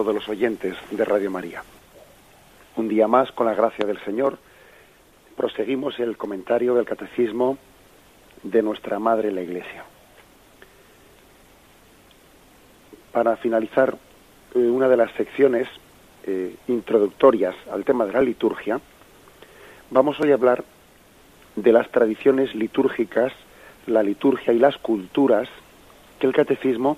Todos 0.00 0.14
los 0.14 0.30
oyentes 0.30 0.74
de 0.90 1.04
Radio 1.04 1.30
María. 1.30 1.62
Un 2.76 2.88
día 2.88 3.06
más, 3.06 3.30
con 3.32 3.44
la 3.44 3.52
gracia 3.52 3.84
del 3.84 4.02
Señor, 4.02 4.38
proseguimos 5.36 6.00
el 6.00 6.16
comentario 6.16 6.74
del 6.74 6.86
Catecismo 6.86 7.58
de 8.42 8.62
nuestra 8.62 8.98
Madre 8.98 9.30
la 9.30 9.42
Iglesia. 9.42 9.84
Para 13.12 13.36
finalizar 13.36 13.98
eh, 14.54 14.58
una 14.58 14.88
de 14.88 14.96
las 14.96 15.12
secciones 15.12 15.68
eh, 16.24 16.56
introductorias 16.68 17.54
al 17.70 17.84
tema 17.84 18.06
de 18.06 18.14
la 18.14 18.22
liturgia, 18.22 18.80
vamos 19.90 20.18
hoy 20.18 20.30
a 20.30 20.34
hablar 20.36 20.64
de 21.56 21.72
las 21.72 21.90
tradiciones 21.90 22.54
litúrgicas, 22.54 23.34
la 23.86 24.02
liturgia 24.02 24.54
y 24.54 24.58
las 24.58 24.78
culturas 24.78 25.46
que 26.18 26.26
el 26.26 26.32
Catecismo 26.32 26.96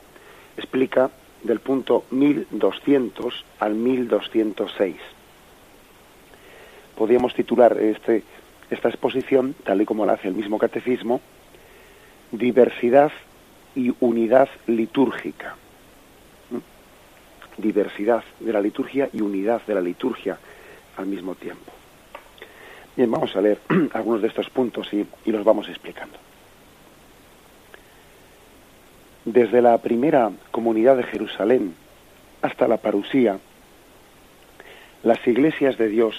explica 0.56 1.11
del 1.43 1.61
punto 1.61 2.05
1200 2.11 3.45
al 3.59 3.75
1206. 3.75 4.97
Podríamos 6.97 7.35
titular 7.35 7.77
este, 7.79 8.23
esta 8.71 8.89
exposición, 8.89 9.55
tal 9.65 9.83
y 9.83 9.85
como 9.85 10.07
la 10.07 10.15
hace 10.15 10.29
el 10.29 10.35
mismo 10.35 10.59
catecismo, 10.59 11.20
Diversidad 12.31 13.13
y 13.75 13.93
unidad 14.01 14.48
litúrgica. 14.67 15.55
¿Mm? 16.51 17.61
Diversidad 17.61 18.25
de 18.41 18.53
la 18.55 18.61
liturgia 18.63 19.11
y 19.13 19.20
unidad 19.20 19.61
de 19.67 19.75
la 19.75 19.83
liturgia 19.83 20.39
al 20.97 21.07
mismo 21.07 21.35
tiempo. 21.35 21.70
Bien, 22.97 23.11
vamos 23.11 23.37
a 23.37 23.43
leer 23.43 23.59
algunos 23.93 24.23
de 24.23 24.29
estos 24.29 24.48
puntos 24.48 24.89
y 24.95 25.07
los 25.31 25.45
vamos 25.45 25.69
explicando. 25.69 26.17
Desde 29.25 29.62
la 29.62 29.78
primera 29.78 30.33
comunidad 30.51 30.97
de 30.97 31.05
Jerusalén 31.05 31.77
hasta 32.42 32.67
la 32.67 32.78
parusía, 32.78 33.39
las 35.05 35.24
iglesias 35.29 35.79
de 35.79 35.86
Dios, 35.86 36.17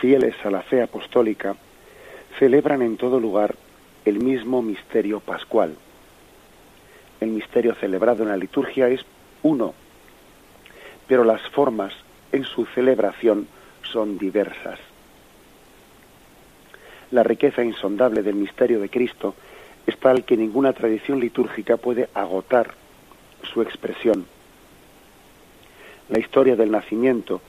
fieles 0.00 0.36
a 0.44 0.50
la 0.50 0.62
fe 0.62 0.80
apostólica, 0.80 1.56
celebran 2.38 2.82
en 2.82 2.96
todo 2.96 3.18
lugar 3.18 3.56
el 4.04 4.20
mismo 4.20 4.62
misterio 4.62 5.18
pascual. 5.18 5.74
El 7.20 7.30
misterio 7.30 7.74
celebrado 7.74 8.22
en 8.22 8.28
la 8.28 8.36
liturgia 8.36 8.86
es 8.88 9.04
uno, 9.42 9.74
pero 11.08 11.24
las 11.24 11.42
formas 11.50 11.92
en 12.30 12.44
su 12.44 12.64
celebración 12.66 13.48
son 13.82 14.18
diversas. 14.18 14.78
La 17.10 17.24
riqueza 17.24 17.64
insondable 17.64 18.22
del 18.22 18.36
misterio 18.36 18.78
de 18.78 18.88
Cristo 18.88 19.34
es 19.90 19.98
tal 19.98 20.24
que 20.24 20.36
ninguna 20.36 20.72
tradición 20.72 21.18
litúrgica 21.18 21.76
puede 21.76 22.08
agotar 22.14 22.74
su 23.52 23.60
expresión. 23.60 24.24
La 26.08 26.20
historia 26.20 26.54
del 26.54 26.70
nacimiento 26.70 27.40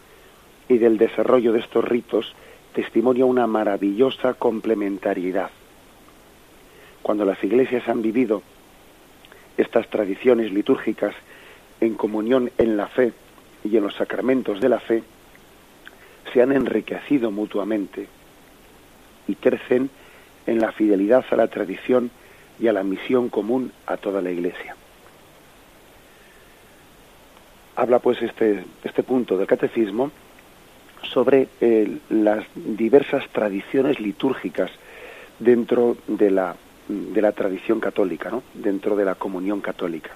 y 0.68 0.80
del 0.80 0.98
desarrollo 0.98 1.54
de 1.54 1.60
estos 1.60 1.86
ritos 1.86 2.34
testimonia 2.74 3.26
una 3.26 3.46
maravillosa 3.46 4.34
complementariedad. 4.34 5.52
Cuando 7.04 7.26
las 7.26 7.44
iglesias 7.44 7.88
han 7.88 8.02
vivido 8.02 8.42
estas 9.58 9.88
tradiciones 9.92 10.52
litúrgicas 10.52 11.14
en 11.80 11.94
comunión 11.94 12.52
en 12.58 12.76
la 12.76 12.88
fe 12.88 13.14
y 13.64 13.78
en 13.78 13.84
los 13.84 13.94
sacramentos 13.94 14.60
de 14.60 14.70
la 14.70 14.80
fe, 14.80 15.04
se 16.34 16.42
han 16.42 16.54
enriquecido 16.54 17.30
mutuamente 17.30 18.08
y 19.28 19.36
crecen 19.36 19.92
en 20.48 20.60
la 20.60 20.72
fidelidad 20.72 21.24
a 21.30 21.36
la 21.36 21.48
tradición 21.48 22.10
y 22.62 22.68
a 22.68 22.74
la 22.74 22.84
misión 22.84 23.30
común 23.30 23.72
a 23.88 23.98
toda 23.98 24.22
la 24.22 24.32
Iglesia. 24.32 24.76
Habla 27.76 28.00
pues 28.00 28.22
este, 28.22 28.64
este 28.84 29.02
punto 29.02 29.36
del 29.36 29.48
catecismo 29.48 30.12
sobre 31.02 31.48
eh, 31.60 31.98
las 32.10 32.46
diversas 32.54 33.28
tradiciones 33.30 34.00
litúrgicas 34.00 34.70
dentro 35.40 35.98
de 36.08 36.30
la, 36.30 36.56
de 36.88 37.22
la 37.22 37.32
tradición 37.32 37.80
católica, 37.80 38.30
¿no? 38.30 38.44
dentro 38.54 38.96
de 38.96 39.06
la 39.06 39.16
comunión 39.16 39.60
católica. 39.62 40.12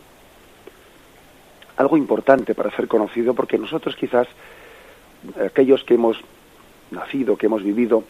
Algo 1.77 1.97
importante 1.97 2.53
para 2.53 2.75
ser 2.75 2.88
conocido 2.88 3.33
porque 3.33 3.57
nosotros 3.57 3.95
quizás, 3.95 4.27
aquellos 5.44 5.83
que 5.83 5.95
hemos 5.95 6.17
nacido, 6.91 7.35
que 7.38 7.47
hemos 7.47 7.63
vivido 7.63 8.03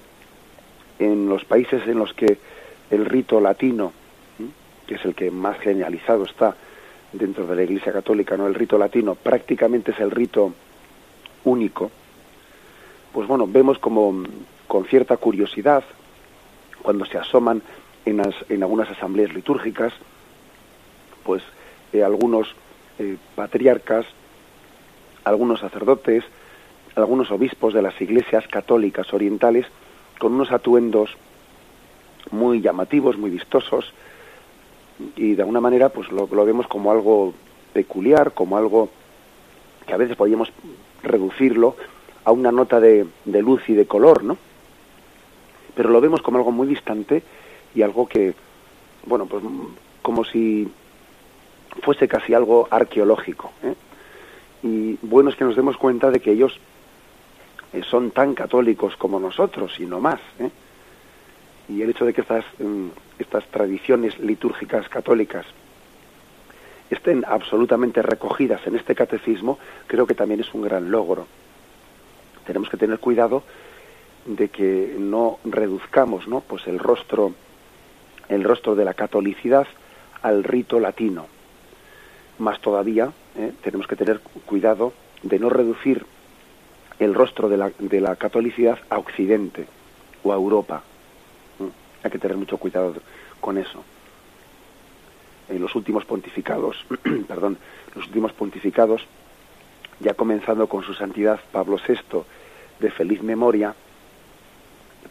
en 0.99 1.29
los 1.29 1.45
países 1.45 1.87
en 1.87 1.97
los 1.97 2.13
que 2.13 2.37
el 2.91 3.05
rito 3.05 3.39
latino 3.39 3.93
que 4.87 4.95
es 4.95 5.05
el 5.05 5.15
que 5.15 5.31
más 5.31 5.57
genializado 5.59 6.23
está 6.23 6.55
dentro 7.11 7.47
de 7.47 7.55
la 7.55 7.63
Iglesia 7.63 7.93
Católica, 7.93 8.37
¿no? 8.37 8.47
El 8.47 8.55
rito 8.55 8.77
latino 8.77 9.15
prácticamente 9.15 9.91
es 9.91 9.99
el 9.99 10.11
rito 10.11 10.53
único. 11.43 11.91
Pues 13.13 13.27
bueno, 13.27 13.47
vemos 13.47 13.79
como 13.79 14.23
con 14.67 14.85
cierta 14.85 15.17
curiosidad 15.17 15.83
cuando 16.81 17.05
se 17.05 17.17
asoman 17.17 17.61
en, 18.05 18.21
en 18.49 18.63
algunas 18.63 18.89
asambleas 18.89 19.33
litúrgicas, 19.33 19.93
pues 21.23 21.41
eh, 21.93 22.03
algunos 22.03 22.53
eh, 22.99 23.17
patriarcas, 23.35 24.05
algunos 25.23 25.59
sacerdotes, 25.59 26.23
algunos 26.95 27.31
obispos 27.31 27.73
de 27.73 27.81
las 27.81 27.99
iglesias 28.01 28.47
católicas 28.47 29.11
orientales 29.13 29.65
con 30.19 30.33
unos 30.33 30.51
atuendos 30.51 31.15
muy 32.31 32.61
llamativos, 32.61 33.17
muy 33.17 33.29
vistosos, 33.29 33.93
y 35.15 35.35
de 35.35 35.41
alguna 35.41 35.61
manera 35.61 35.89
pues 35.89 36.11
lo, 36.11 36.27
vemos 36.27 36.67
como 36.67 36.91
algo 36.91 37.33
peculiar, 37.73 38.33
como 38.33 38.57
algo 38.57 38.89
que 39.85 39.93
a 39.93 39.97
veces 39.97 40.15
podríamos 40.15 40.51
reducirlo 41.03 41.75
a 42.23 42.31
una 42.31 42.51
nota 42.51 42.79
de, 42.79 43.05
de, 43.25 43.41
luz 43.41 43.69
y 43.69 43.73
de 43.73 43.85
color, 43.85 44.23
¿no? 44.23 44.37
Pero 45.75 45.89
lo 45.89 46.01
vemos 46.01 46.21
como 46.21 46.37
algo 46.37 46.51
muy 46.51 46.67
distante 46.67 47.21
y 47.75 47.81
algo 47.81 48.07
que, 48.07 48.33
bueno, 49.05 49.25
pues 49.25 49.43
como 50.01 50.23
si 50.23 50.67
fuese 51.81 52.07
casi 52.07 52.33
algo 52.33 52.67
arqueológico. 52.71 53.51
¿eh? 53.63 53.75
Y 54.63 54.97
bueno 55.01 55.29
es 55.29 55.35
que 55.35 55.43
nos 55.43 55.55
demos 55.55 55.77
cuenta 55.77 56.11
de 56.11 56.19
que 56.19 56.31
ellos 56.31 56.59
son 57.89 58.11
tan 58.11 58.33
católicos 58.33 58.95
como 58.95 59.19
nosotros 59.19 59.79
y 59.79 59.85
no 59.85 59.99
más. 59.99 60.19
¿eh? 60.39 60.49
Y 61.67 61.81
el 61.81 61.89
hecho 61.89 62.05
de 62.05 62.13
que 62.13 62.21
estas, 62.21 62.45
mm, 62.59 62.87
estas 63.19 63.45
tradiciones 63.47 64.19
litúrgicas 64.19 64.87
católicas 64.89 65.45
estén 66.89 67.25
absolutamente 67.27 68.01
recogidas 68.01 68.65
en 68.67 68.75
este 68.75 68.93
catecismo, 68.93 69.57
creo 69.87 70.05
que 70.05 70.13
también 70.13 70.41
es 70.41 70.53
un 70.53 70.61
gran 70.61 70.91
logro. 70.91 71.27
Tenemos 72.45 72.69
que 72.69 72.77
tener 72.77 72.99
cuidado 72.99 73.43
de 74.25 74.49
que 74.49 74.95
no 74.97 75.39
reduzcamos 75.45 76.27
¿no? 76.27 76.41
Pues 76.41 76.67
el 76.67 76.79
rostro 76.79 77.33
el 78.29 78.43
rostro 78.43 78.75
de 78.75 78.85
la 78.85 78.93
catolicidad 78.93 79.67
al 80.21 80.43
rito 80.43 80.79
latino. 80.79 81.27
Más 82.39 82.59
todavía, 82.59 83.11
¿eh? 83.37 83.51
tenemos 83.63 83.87
que 83.87 83.95
tener 83.95 84.19
cuidado 84.45 84.93
de 85.21 85.39
no 85.39 85.49
reducir 85.49 86.05
el 86.99 87.13
rostro 87.13 87.49
de 87.49 87.57
la, 87.57 87.71
de 87.77 88.01
la 88.01 88.15
catolicidad 88.15 88.79
a 88.89 88.97
Occidente 88.97 89.67
o 90.23 90.31
a 90.31 90.35
Europa. 90.35 90.81
Hay 92.05 92.11
que 92.11 92.19
tener 92.19 92.37
mucho 92.37 92.57
cuidado 92.57 92.93
con 93.41 93.57
eso. 93.57 93.83
En 95.49 95.59
los 95.59 95.73
últimos 95.73 96.05
pontificados, 96.05 96.85
perdón, 97.27 97.57
los 97.95 98.05
últimos 98.05 98.31
pontificados, 98.31 99.01
ya 99.99 100.13
comenzando 100.13 100.69
con 100.69 100.83
su 100.83 100.93
santidad 100.93 101.39
Pablo 101.51 101.77
VI 101.77 102.21
de 102.79 102.91
feliz 102.91 103.23
memoria, 103.23 103.73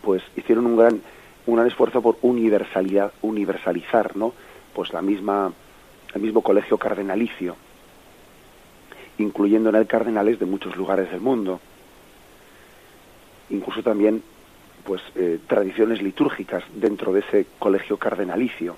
pues 0.02 0.22
hicieron 0.36 0.66
un 0.66 0.76
gran, 0.76 1.00
un 1.46 1.56
gran 1.56 1.66
esfuerzo 1.66 2.00
por 2.00 2.18
universalizar, 2.22 4.16
¿no? 4.16 4.32
Pues 4.72 4.92
la 4.92 5.02
misma, 5.02 5.52
el 6.14 6.22
mismo 6.22 6.42
colegio 6.42 6.78
cardenalicio. 6.78 7.56
incluyendo 9.18 9.70
en 9.70 9.76
el 9.76 9.88
cardenales 9.88 10.38
de 10.38 10.46
muchos 10.46 10.76
lugares 10.76 11.10
del 11.10 11.20
mundo. 11.20 11.60
Incluso 13.50 13.82
también 13.82 14.22
pues 14.84 15.02
eh, 15.14 15.38
tradiciones 15.46 16.02
litúrgicas 16.02 16.64
dentro 16.74 17.12
de 17.12 17.20
ese 17.20 17.46
colegio 17.58 17.96
cardenalicio. 17.96 18.76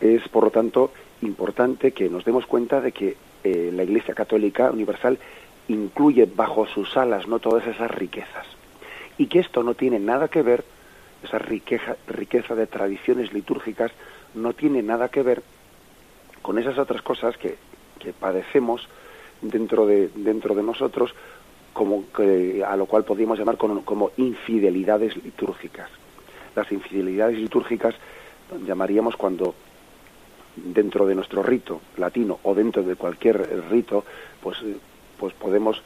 Es, 0.00 0.26
por 0.28 0.44
lo 0.44 0.50
tanto, 0.50 0.92
importante 1.20 1.92
que 1.92 2.08
nos 2.08 2.24
demos 2.24 2.46
cuenta 2.46 2.80
de 2.80 2.92
que 2.92 3.16
eh, 3.44 3.70
la 3.72 3.84
Iglesia 3.84 4.14
Católica 4.14 4.70
Universal 4.70 5.18
incluye 5.68 6.26
bajo 6.26 6.66
sus 6.66 6.96
alas 6.96 7.28
no 7.28 7.38
todas 7.38 7.66
esas 7.66 7.90
riquezas 7.90 8.46
y 9.18 9.26
que 9.26 9.38
esto 9.38 9.62
no 9.62 9.74
tiene 9.74 9.98
nada 9.98 10.28
que 10.28 10.42
ver 10.42 10.64
esa 11.22 11.38
riqueza, 11.38 11.96
riqueza 12.08 12.54
de 12.54 12.66
tradiciones 12.66 13.32
litúrgicas 13.32 13.92
no 14.34 14.54
tiene 14.54 14.82
nada 14.82 15.08
que 15.08 15.22
ver 15.22 15.42
con 16.40 16.58
esas 16.58 16.78
otras 16.78 17.02
cosas 17.02 17.36
que, 17.36 17.56
que 18.00 18.12
padecemos 18.12 18.88
dentro 19.40 19.86
de, 19.86 20.08
dentro 20.14 20.54
de 20.54 20.62
nosotros 20.62 21.14
como 21.72 22.04
que, 22.12 22.62
a 22.66 22.76
lo 22.76 22.86
cual 22.86 23.04
podríamos 23.04 23.38
llamar 23.38 23.56
como, 23.56 24.10
infidelidades 24.16 25.16
litúrgicas. 25.22 25.90
Las 26.54 26.70
infidelidades 26.70 27.38
litúrgicas 27.38 27.94
llamaríamos 28.66 29.16
cuando 29.16 29.54
dentro 30.54 31.06
de 31.06 31.14
nuestro 31.14 31.42
rito 31.42 31.80
latino 31.96 32.38
o 32.42 32.54
dentro 32.54 32.82
de 32.82 32.96
cualquier 32.96 33.64
rito, 33.70 34.04
pues, 34.42 34.58
pues 35.18 35.32
podemos 35.34 35.80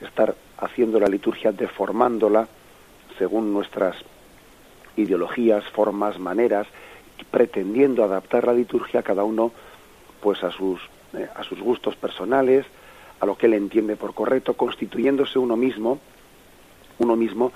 estar 0.00 0.34
haciendo 0.58 1.00
la 1.00 1.08
liturgia, 1.08 1.50
deformándola 1.50 2.46
según 3.18 3.52
nuestras 3.52 3.96
ideologías, 4.96 5.64
formas, 5.70 6.18
maneras, 6.18 6.68
pretendiendo 7.30 8.04
adaptar 8.04 8.46
la 8.46 8.52
liturgia 8.52 9.02
cada 9.02 9.24
uno 9.24 9.52
pues 10.20 10.42
a 10.42 10.50
sus 10.50 10.80
eh, 11.16 11.28
a 11.32 11.44
sus 11.44 11.60
gustos 11.60 11.94
personales, 11.94 12.66
a 13.20 13.26
lo 13.26 13.36
que 13.36 13.46
él 13.46 13.54
entiende 13.54 13.96
por 13.96 14.14
correcto, 14.14 14.54
constituyéndose 14.54 15.38
uno 15.38 15.56
mismo, 15.56 15.98
uno 16.98 17.16
mismo 17.16 17.52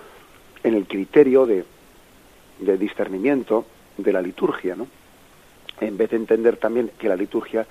en 0.62 0.74
el 0.74 0.86
criterio 0.86 1.46
de, 1.46 1.64
de 2.60 2.78
discernimiento 2.78 3.64
de 3.96 4.12
la 4.12 4.22
liturgia, 4.22 4.74
¿no? 4.74 4.86
En 5.80 5.96
vez 5.96 6.10
de 6.10 6.16
entender 6.16 6.56
también 6.56 6.90
que 6.98 7.08
la 7.08 7.16
liturgia 7.16 7.66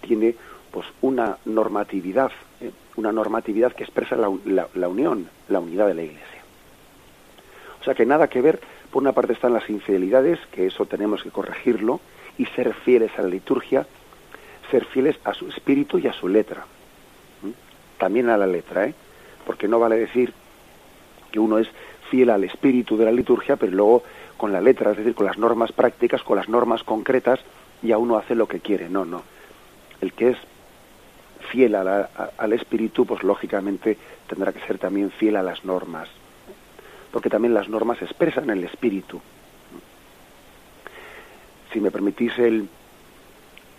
tiene 0.00 0.34
pues 0.70 0.86
una 1.02 1.36
normatividad, 1.44 2.30
¿eh? 2.60 2.70
una 2.96 3.12
normatividad 3.12 3.72
que 3.72 3.84
expresa 3.84 4.16
la, 4.16 4.32
la, 4.46 4.68
la 4.74 4.88
unión, 4.88 5.28
la 5.48 5.60
unidad 5.60 5.88
de 5.88 5.94
la 5.94 6.02
Iglesia. 6.02 6.42
O 7.80 7.84
sea 7.84 7.94
que 7.94 8.06
nada 8.06 8.28
que 8.28 8.40
ver, 8.40 8.60
por 8.90 9.02
una 9.02 9.12
parte 9.12 9.32
están 9.32 9.52
las 9.52 9.68
infidelidades, 9.68 10.38
que 10.52 10.66
eso 10.66 10.86
tenemos 10.86 11.22
que 11.22 11.30
corregirlo, 11.30 12.00
y 12.38 12.46
ser 12.46 12.72
fieles 12.72 13.10
a 13.18 13.22
la 13.22 13.28
liturgia, 13.28 13.86
ser 14.70 14.84
fieles 14.86 15.16
a 15.24 15.34
su 15.34 15.48
espíritu 15.48 15.98
y 15.98 16.06
a 16.06 16.12
su 16.12 16.28
letra. 16.28 16.64
También 18.00 18.30
a 18.30 18.38
la 18.38 18.46
letra, 18.46 18.86
¿eh? 18.86 18.94
Porque 19.44 19.68
no 19.68 19.78
vale 19.78 19.96
decir 19.96 20.32
que 21.30 21.38
uno 21.38 21.58
es 21.58 21.68
fiel 22.10 22.30
al 22.30 22.44
espíritu 22.44 22.96
de 22.96 23.04
la 23.04 23.12
liturgia, 23.12 23.56
pero 23.56 23.72
luego 23.72 24.02
con 24.38 24.52
la 24.52 24.60
letra, 24.62 24.92
es 24.92 24.96
decir, 24.96 25.14
con 25.14 25.26
las 25.26 25.36
normas 25.36 25.70
prácticas, 25.70 26.22
con 26.22 26.38
las 26.38 26.48
normas 26.48 26.82
concretas, 26.82 27.40
ya 27.82 27.98
uno 27.98 28.16
hace 28.16 28.34
lo 28.34 28.48
que 28.48 28.60
quiere. 28.60 28.88
No, 28.88 29.04
no. 29.04 29.22
El 30.00 30.14
que 30.14 30.30
es 30.30 30.38
fiel 31.50 31.74
al 31.74 32.52
espíritu, 32.54 33.04
pues 33.04 33.22
lógicamente 33.22 33.98
tendrá 34.26 34.50
que 34.52 34.66
ser 34.66 34.78
también 34.78 35.10
fiel 35.10 35.36
a 35.36 35.42
las 35.42 35.62
normas, 35.66 36.08
porque 37.12 37.28
también 37.28 37.52
las 37.52 37.68
normas 37.68 38.00
expresan 38.00 38.48
el 38.48 38.64
espíritu. 38.64 39.20
Si 41.70 41.80
me 41.80 41.90
permitís 41.90 42.38
el, 42.38 42.66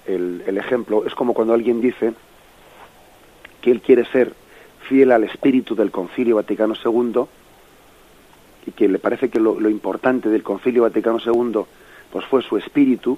el 0.06 0.58
ejemplo, 0.60 1.06
es 1.08 1.16
como 1.16 1.34
cuando 1.34 1.56
alguien 1.56 1.82
dice 1.82 2.14
que 3.62 3.72
él 3.72 3.82
quiere 3.82 4.06
ser 4.06 4.34
fiel 4.88 5.12
al 5.12 5.24
espíritu 5.24 5.76
del 5.76 5.92
Concilio 5.92 6.36
Vaticano 6.36 6.74
II 6.84 7.22
y 8.68 8.72
que 8.72 8.88
le 8.88 9.00
parece 9.00 9.30
que 9.30 9.40
lo, 9.40 9.60
lo, 9.60 9.70
importante 9.70 10.30
del 10.30 10.44
Concilio 10.44 10.84
Vaticano 10.84 11.20
II 11.24 11.62
pues 12.12 12.26
fue 12.26 12.42
su 12.42 12.58
espíritu 12.58 13.18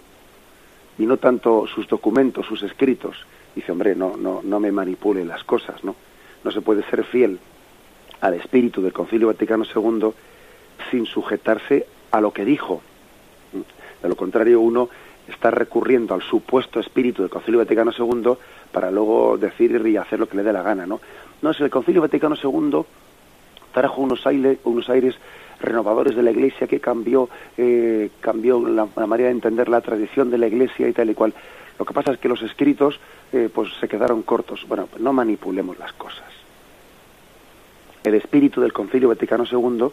y 1.00 1.06
no 1.06 1.18
tanto 1.18 1.66
sus 1.68 1.88
documentos, 1.88 2.46
sus 2.46 2.62
escritos. 2.64 3.26
Dice, 3.56 3.72
hombre, 3.72 3.96
no, 3.96 4.16
no, 4.18 4.42
no 4.44 4.60
me 4.60 4.72
manipule 4.72 5.26
las 5.26 5.44
cosas, 5.44 5.84
¿no? 5.84 5.96
No 6.44 6.52
se 6.52 6.62
puede 6.62 6.84
ser 6.84 7.04
fiel 7.04 7.40
al 8.22 8.36
espíritu 8.36 8.82
del 8.82 8.94
Concilio 8.94 9.28
Vaticano 9.28 9.66
II 9.66 10.12
sin 10.92 11.06
sujetarse 11.06 11.88
a 12.12 12.22
lo 12.22 12.32
que 12.32 12.46
dijo. 12.46 12.82
De 14.02 14.10
lo 14.10 14.16
contrario, 14.16 14.60
uno 14.60 14.90
está 15.28 15.52
recurriendo 15.52 16.14
al 16.14 16.22
supuesto 16.22 16.80
espíritu 16.80 17.22
del 17.22 17.32
Concilio 17.32 17.60
Vaticano 17.60 17.92
II 17.98 18.34
para 18.74 18.92
luego 18.92 19.38
decir 19.38 19.82
y 19.86 19.96
hacer 19.96 20.20
lo 20.20 20.28
que 20.28 20.36
le 20.36 20.44
dé 20.44 20.52
la 20.52 20.64
gana, 20.64 20.86
¿no? 20.86 21.00
No, 21.42 21.52
es 21.52 21.62
el 21.62 21.70
Concilio 21.70 22.02
Vaticano 22.02 22.36
II 22.36 22.84
trajo 23.74 24.02
unos 24.02 24.26
aires, 24.28 24.60
unos 24.64 24.90
aires 24.90 25.16
renovadores 25.60 26.16
de 26.16 26.24
la 26.24 26.32
Iglesia 26.32 26.68
que 26.68 26.80
cambió, 26.80 27.30
eh, 27.58 28.10
cambió 28.22 28.68
la, 28.68 28.88
manera 29.08 29.30
de 29.30 29.36
entender 29.36 29.68
la 29.70 29.82
tradición 29.82 30.30
de 30.30 30.38
la 30.38 30.48
Iglesia 30.48 30.88
y 30.88 30.94
tal 30.94 31.10
y 31.10 31.14
cual. 31.14 31.34
Lo 31.80 31.86
que 31.86 31.94
pasa 31.94 32.12
es 32.12 32.20
que 32.20 32.30
los 32.30 32.42
escritos 32.42 33.00
eh, 33.32 33.50
pues 33.54 33.70
se 33.80 33.88
quedaron 33.88 34.22
cortos. 34.22 34.66
Bueno, 34.68 34.88
no 35.00 35.12
manipulemos 35.12 35.78
las 35.80 35.94
cosas. 35.94 36.32
El 38.04 38.16
espíritu 38.16 38.62
del 38.62 38.74
Concilio 38.74 39.10
Vaticano 39.10 39.46
II 39.50 39.88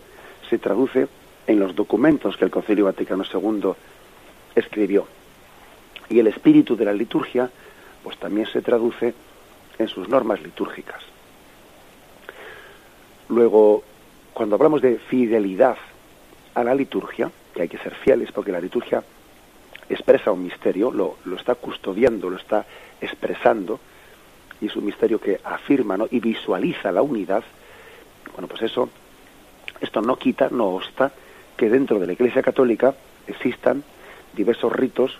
se 0.48 0.58
traduce 0.58 1.08
en 1.46 1.58
los 1.58 1.74
documentos 1.74 2.36
que 2.36 2.44
el 2.44 2.50
Concilio 2.50 2.84
Vaticano 2.84 3.24
II 3.24 3.70
escribió. 4.54 5.06
Y 6.08 6.18
el 6.18 6.26
espíritu 6.26 6.76
de 6.76 6.84
la 6.84 6.92
liturgia, 6.92 7.50
pues 8.02 8.18
también 8.18 8.46
se 8.46 8.62
traduce 8.62 9.14
en 9.78 9.88
sus 9.88 10.08
normas 10.08 10.42
litúrgicas. 10.42 11.02
Luego, 13.28 13.82
cuando 14.32 14.56
hablamos 14.56 14.82
de 14.82 14.98
fidelidad 14.98 15.76
a 16.54 16.64
la 16.64 16.74
liturgia, 16.74 17.30
que 17.54 17.62
hay 17.62 17.68
que 17.68 17.78
ser 17.78 17.94
fieles 17.94 18.32
porque 18.32 18.52
la 18.52 18.60
liturgia 18.60 19.02
expresa 19.88 20.32
un 20.32 20.44
misterio, 20.44 20.90
lo, 20.90 21.16
lo 21.24 21.36
está 21.36 21.54
custodiando, 21.54 22.30
lo 22.30 22.36
está 22.36 22.64
expresando, 23.00 23.80
y 24.60 24.66
es 24.66 24.76
un 24.76 24.84
misterio 24.84 25.20
que 25.20 25.40
afirma 25.42 25.96
¿no? 25.96 26.06
y 26.10 26.20
visualiza 26.20 26.92
la 26.92 27.02
unidad, 27.02 27.42
bueno, 28.32 28.46
pues 28.46 28.62
eso, 28.62 28.88
esto 29.80 30.00
no 30.00 30.16
quita, 30.16 30.48
no 30.50 30.66
obsta 30.68 31.12
que 31.56 31.68
dentro 31.68 31.98
de 31.98 32.06
la 32.06 32.12
Iglesia 32.12 32.42
Católica 32.42 32.94
existan 33.26 33.82
diversos 34.34 34.72
ritos 34.72 35.18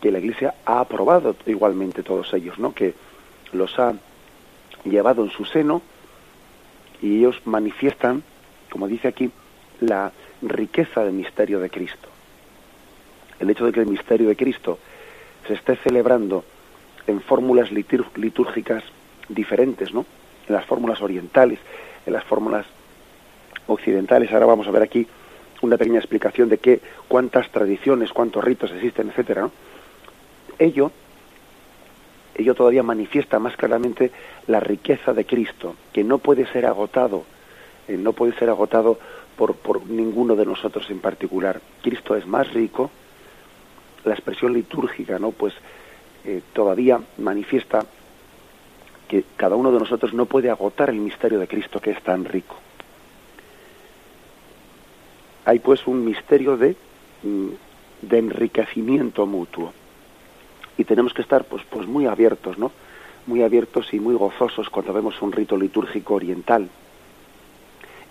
que 0.00 0.10
la 0.10 0.18
Iglesia 0.18 0.54
ha 0.64 0.80
aprobado 0.80 1.36
igualmente 1.46 2.02
todos 2.02 2.32
ellos, 2.34 2.58
¿no? 2.58 2.72
Que 2.72 2.94
los 3.52 3.78
ha 3.78 3.94
llevado 4.84 5.24
en 5.24 5.30
su 5.30 5.44
seno 5.44 5.82
y 7.02 7.18
ellos 7.18 7.40
manifiestan, 7.44 8.22
como 8.70 8.88
dice 8.88 9.08
aquí, 9.08 9.30
la 9.80 10.12
riqueza 10.42 11.04
del 11.04 11.14
misterio 11.14 11.60
de 11.60 11.70
Cristo. 11.70 12.08
El 13.38 13.50
hecho 13.50 13.66
de 13.66 13.72
que 13.72 13.80
el 13.80 13.86
misterio 13.86 14.28
de 14.28 14.36
Cristo 14.36 14.78
se 15.46 15.54
esté 15.54 15.76
celebrando 15.76 16.44
en 17.06 17.20
fórmulas 17.20 17.70
litúrgicas 17.72 18.84
diferentes, 19.28 19.92
¿no? 19.92 20.04
En 20.48 20.54
las 20.54 20.64
fórmulas 20.66 21.00
orientales, 21.00 21.58
en 22.06 22.12
las 22.12 22.24
fórmulas 22.24 22.66
occidentales. 23.66 24.32
Ahora 24.32 24.46
vamos 24.46 24.66
a 24.66 24.70
ver 24.70 24.82
aquí 24.82 25.06
una 25.62 25.76
pequeña 25.76 25.98
explicación 25.98 26.48
de 26.48 26.58
qué, 26.58 26.80
cuántas 27.06 27.50
tradiciones, 27.50 28.12
cuántos 28.12 28.44
ritos 28.44 28.70
existen, 28.72 29.08
etcétera. 29.10 29.48
Ello, 30.58 30.90
ello 32.34 32.54
todavía 32.54 32.82
manifiesta 32.82 33.38
más 33.38 33.56
claramente 33.56 34.10
la 34.46 34.60
riqueza 34.60 35.12
de 35.12 35.24
Cristo, 35.24 35.74
que 35.92 36.04
no 36.04 36.18
puede 36.18 36.46
ser 36.46 36.66
agotado, 36.66 37.24
eh, 37.86 37.96
no 37.96 38.12
puede 38.12 38.32
ser 38.32 38.48
agotado 38.48 38.98
por, 39.36 39.54
por 39.54 39.86
ninguno 39.86 40.34
de 40.36 40.46
nosotros 40.46 40.88
en 40.90 41.00
particular. 41.00 41.60
Cristo 41.82 42.16
es 42.16 42.26
más 42.26 42.52
rico, 42.52 42.90
la 44.04 44.14
expresión 44.14 44.52
litúrgica, 44.52 45.18
¿no? 45.18 45.30
Pues 45.30 45.54
eh, 46.24 46.42
todavía 46.52 47.00
manifiesta 47.18 47.84
que 49.06 49.24
cada 49.36 49.56
uno 49.56 49.72
de 49.72 49.78
nosotros 49.78 50.12
no 50.12 50.26
puede 50.26 50.50
agotar 50.50 50.90
el 50.90 50.96
misterio 50.96 51.38
de 51.38 51.48
Cristo 51.48 51.80
que 51.80 51.90
es 51.90 52.02
tan 52.02 52.24
rico. 52.24 52.56
Hay 55.44 55.60
pues 55.60 55.86
un 55.86 56.04
misterio 56.04 56.56
de, 56.56 56.76
mm, 57.22 57.48
de 58.02 58.18
enriquecimiento 58.18 59.24
mutuo 59.24 59.72
y 60.78 60.84
tenemos 60.84 61.12
que 61.12 61.22
estar 61.22 61.44
pues, 61.44 61.62
pues 61.68 61.86
muy 61.86 62.06
abiertos, 62.06 62.56
¿no? 62.56 62.70
Muy 63.26 63.42
abiertos 63.42 63.92
y 63.92 64.00
muy 64.00 64.14
gozosos 64.14 64.70
cuando 64.70 64.94
vemos 64.94 65.20
un 65.20 65.32
rito 65.32 65.56
litúrgico 65.56 66.14
oriental 66.14 66.68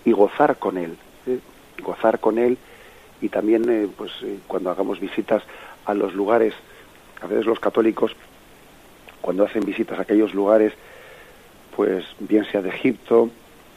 y 0.04 0.12
gozar 0.12 0.58
con 0.58 0.76
él, 0.76 0.96
¿eh? 1.26 1.40
gozar 1.82 2.20
con 2.20 2.38
él 2.38 2.58
y 3.20 3.30
también 3.30 3.68
eh, 3.68 3.88
pues 3.96 4.12
eh, 4.22 4.38
cuando 4.46 4.70
hagamos 4.70 5.00
visitas 5.00 5.42
a 5.86 5.94
los 5.94 6.14
lugares, 6.14 6.54
a 7.20 7.26
veces 7.26 7.46
los 7.46 7.58
católicos 7.58 8.14
cuando 9.22 9.44
hacen 9.44 9.64
visitas 9.64 9.98
a 9.98 10.02
aquellos 10.02 10.34
lugares, 10.34 10.72
pues 11.74 12.04
bien 12.20 12.44
sea 12.44 12.60
de 12.62 12.68
Egipto, 12.68 13.30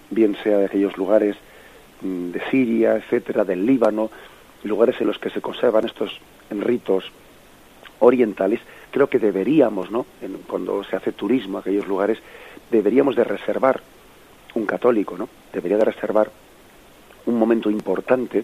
bien 0.10 0.38
sea 0.44 0.58
de 0.58 0.66
aquellos 0.66 0.98
lugares 0.98 1.38
mm, 2.02 2.32
de 2.32 2.42
Siria, 2.52 2.98
etcétera, 2.98 3.46
del 3.46 3.66
Líbano, 3.66 4.12
lugares 4.64 5.00
en 5.00 5.08
los 5.08 5.18
que 5.18 5.30
se 5.30 5.42
conservan 5.42 5.86
estos 5.86 6.20
ritos 6.52 7.12
orientales, 8.02 8.60
creo 8.92 9.08
que 9.08 9.20
deberíamos, 9.20 9.90
¿no? 9.90 10.06
cuando 10.48 10.84
se 10.84 10.96
hace 10.96 11.14
turismo 11.14 11.58
a 11.58 11.62
aquellos 11.62 11.88
lugares, 11.88 12.20
deberíamos 12.70 13.16
de 13.16 13.24
reservar 13.24 13.82
un 14.54 14.66
católico, 14.66 15.18
¿no? 15.18 15.30
Debería 15.54 15.78
de 15.78 15.86
reservar 15.86 16.30
un 17.26 17.38
momento 17.38 17.70
importante, 17.70 18.44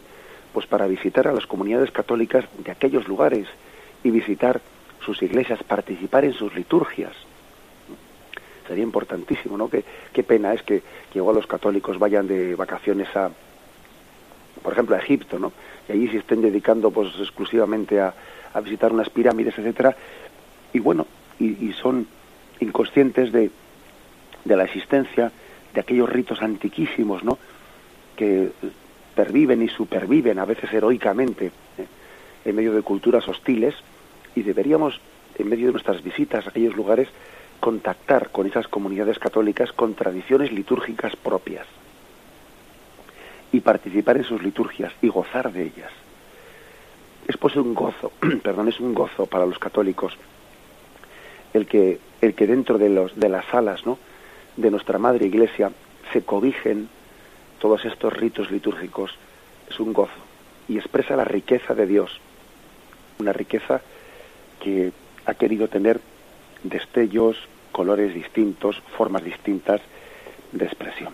pues 0.54 0.66
para 0.68 0.88
visitar 0.88 1.28
a 1.28 1.34
las 1.34 1.46
comunidades 1.46 1.92
católicas 1.92 2.46
de 2.64 2.72
aquellos 2.72 3.08
lugares 3.08 3.48
y 4.04 4.12
visitar 4.12 4.62
sus 5.04 5.22
iglesias, 5.22 5.64
participar 5.64 6.24
en 6.26 6.34
sus 6.34 6.56
liturgias. 6.56 7.14
Sería 8.68 8.84
importantísimo, 8.84 9.58
¿no? 9.58 9.70
Qué, 9.70 9.84
qué 10.14 10.24
pena 10.24 10.54
es 10.54 10.62
que, 10.62 10.82
que 11.12 11.20
igual 11.20 11.36
los 11.36 11.48
católicos 11.48 11.98
vayan 12.00 12.28
de 12.28 12.56
vacaciones 12.56 13.14
a, 13.16 13.32
por 14.62 14.74
ejemplo, 14.74 14.96
a 14.96 15.00
Egipto, 15.00 15.40
¿no? 15.40 15.52
Y 15.88 15.94
allí 15.94 16.08
se 16.10 16.18
estén 16.18 16.42
dedicando 16.42 16.92
pues 16.92 17.10
exclusivamente 17.20 18.00
a, 18.00 18.14
a 18.58 18.62
visitar 18.62 18.92
unas 18.92 19.10
pirámides, 19.10 19.58
etcétera, 19.58 19.96
y 20.74 20.80
bueno, 20.80 21.08
y, 21.40 21.72
son 21.74 22.08
inconscientes 22.60 23.32
de, 23.32 23.52
de 24.44 24.56
la 24.56 24.64
existencia 24.64 25.32
de 25.74 25.80
aquellos 25.80 26.10
ritos 26.10 26.42
antiquísimos, 26.42 27.24
¿no? 27.24 27.38
Que 28.16 28.52
perviven 29.16 29.62
y 29.62 29.70
superviven 29.70 30.40
a 30.40 30.46
veces 30.46 30.72
heroicamente 30.74 31.48
¿eh? 31.48 31.86
en 32.46 32.56
medio 32.56 32.74
de 32.74 32.82
culturas 32.82 33.28
hostiles 33.28 33.76
y 34.36 34.44
deberíamos, 34.44 35.00
en 35.38 35.50
medio 35.50 35.68
de 35.68 35.74
nuestras 35.74 36.04
visitas 36.04 36.46
a 36.46 36.50
aquellos 36.50 36.76
lugares, 36.76 37.10
contactar 37.60 38.30
con 38.30 38.48
esas 38.48 38.68
comunidades 38.68 39.20
católicas 39.20 39.72
con 39.72 39.96
tradiciones 39.96 40.52
litúrgicas 40.52 41.16
propias 41.16 41.66
y 43.52 43.60
participar 43.62 44.18
en 44.18 44.24
sus 44.24 44.44
liturgias 44.44 44.94
y 45.02 45.08
gozar 45.08 45.52
de 45.52 45.64
ellas. 45.64 46.07
Es 47.28 47.38
pues 47.38 47.56
un 47.56 47.74
gozo, 47.74 48.12
perdón, 48.44 48.70
es 48.70 48.80
un 48.80 48.94
gozo 48.94 49.26
para 49.26 49.46
los 49.46 49.60
católicos 49.60 50.18
el 51.54 51.66
que 51.66 52.00
el 52.22 52.34
que 52.34 52.48
dentro 52.48 52.78
de 52.78 52.90
los 52.90 53.18
de 53.20 53.30
las 53.30 53.46
salas, 53.46 53.86
¿no? 53.86 53.98
de 54.56 54.72
nuestra 54.72 54.98
madre 54.98 55.28
iglesia 55.28 55.72
se 56.12 56.24
cobijen 56.24 56.90
todos 57.60 57.86
estos 57.86 58.14
ritos 58.14 58.52
litúrgicos 58.52 59.16
es 59.70 59.80
un 59.80 59.94
gozo 59.94 60.20
y 60.68 60.78
expresa 60.78 61.16
la 61.16 61.24
riqueza 61.24 61.74
de 61.74 61.86
Dios, 61.86 62.20
una 63.20 63.34
riqueza 63.34 63.82
que 64.62 64.92
ha 65.26 65.34
querido 65.34 65.68
tener 65.68 66.00
destellos, 66.64 67.38
colores 67.72 68.14
distintos, 68.14 68.82
formas 68.98 69.24
distintas 69.24 69.82
de 70.52 70.66
expresión. 70.66 71.14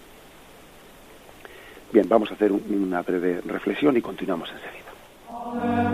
Bien, 1.92 2.08
vamos 2.10 2.32
a 2.32 2.34
hacer 2.34 2.52
una 2.52 3.02
breve 3.04 3.42
reflexión 3.46 3.96
y 3.98 4.02
continuamos 4.02 4.50
enseguida. 4.52 5.93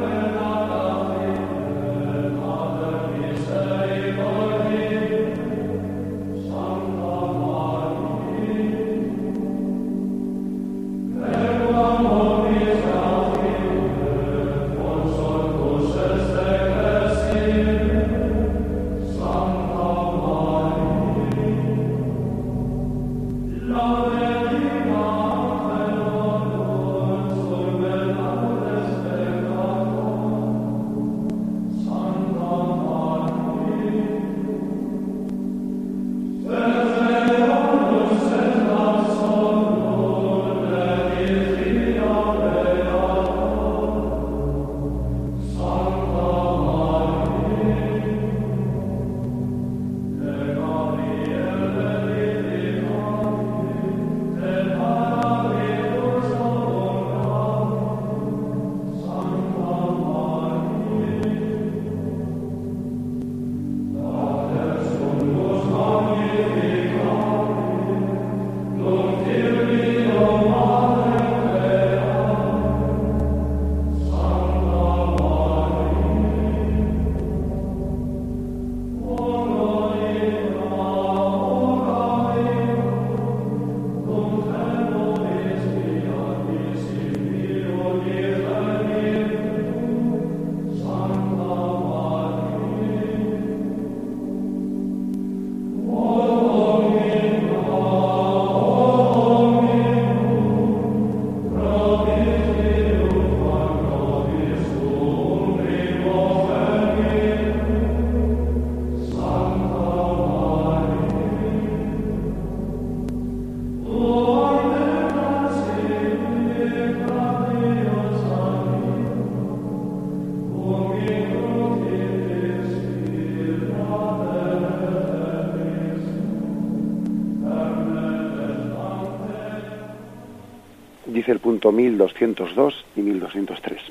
El 131.69 131.97
punto 131.97 132.11
1202 132.11 132.85
y 132.95 133.01
1203. 133.01 133.81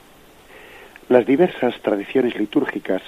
Las 1.09 1.27
diversas 1.27 1.81
tradiciones 1.81 2.37
litúrgicas 2.37 3.03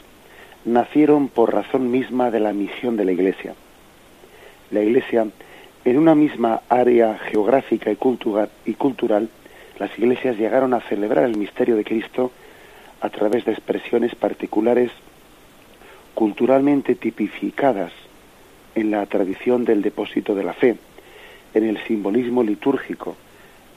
nacieron 0.64 1.28
por 1.28 1.52
razón 1.52 1.90
misma 1.90 2.30
de 2.30 2.40
la 2.40 2.52
misión 2.52 2.96
de 2.96 3.04
la 3.04 3.12
Iglesia. 3.12 3.54
La 4.70 4.80
Iglesia, 4.80 5.26
en 5.84 5.98
una 5.98 6.14
misma 6.14 6.62
área 6.68 7.18
geográfica 7.18 7.90
y 7.90 8.74
cultural, 8.74 9.28
las 9.78 9.98
iglesias 9.98 10.36
llegaron 10.36 10.74
a 10.74 10.80
celebrar 10.80 11.24
el 11.24 11.36
misterio 11.36 11.76
de 11.76 11.84
Cristo 11.84 12.30
a 13.00 13.08
través 13.08 13.44
de 13.44 13.52
expresiones 13.52 14.14
particulares 14.14 14.90
culturalmente 16.14 16.94
tipificadas 16.94 17.92
en 18.74 18.90
la 18.90 19.06
tradición 19.06 19.64
del 19.64 19.80
depósito 19.80 20.34
de 20.34 20.44
la 20.44 20.52
fe, 20.52 20.76
en 21.54 21.64
el 21.64 21.78
simbolismo 21.86 22.42
litúrgico, 22.42 23.16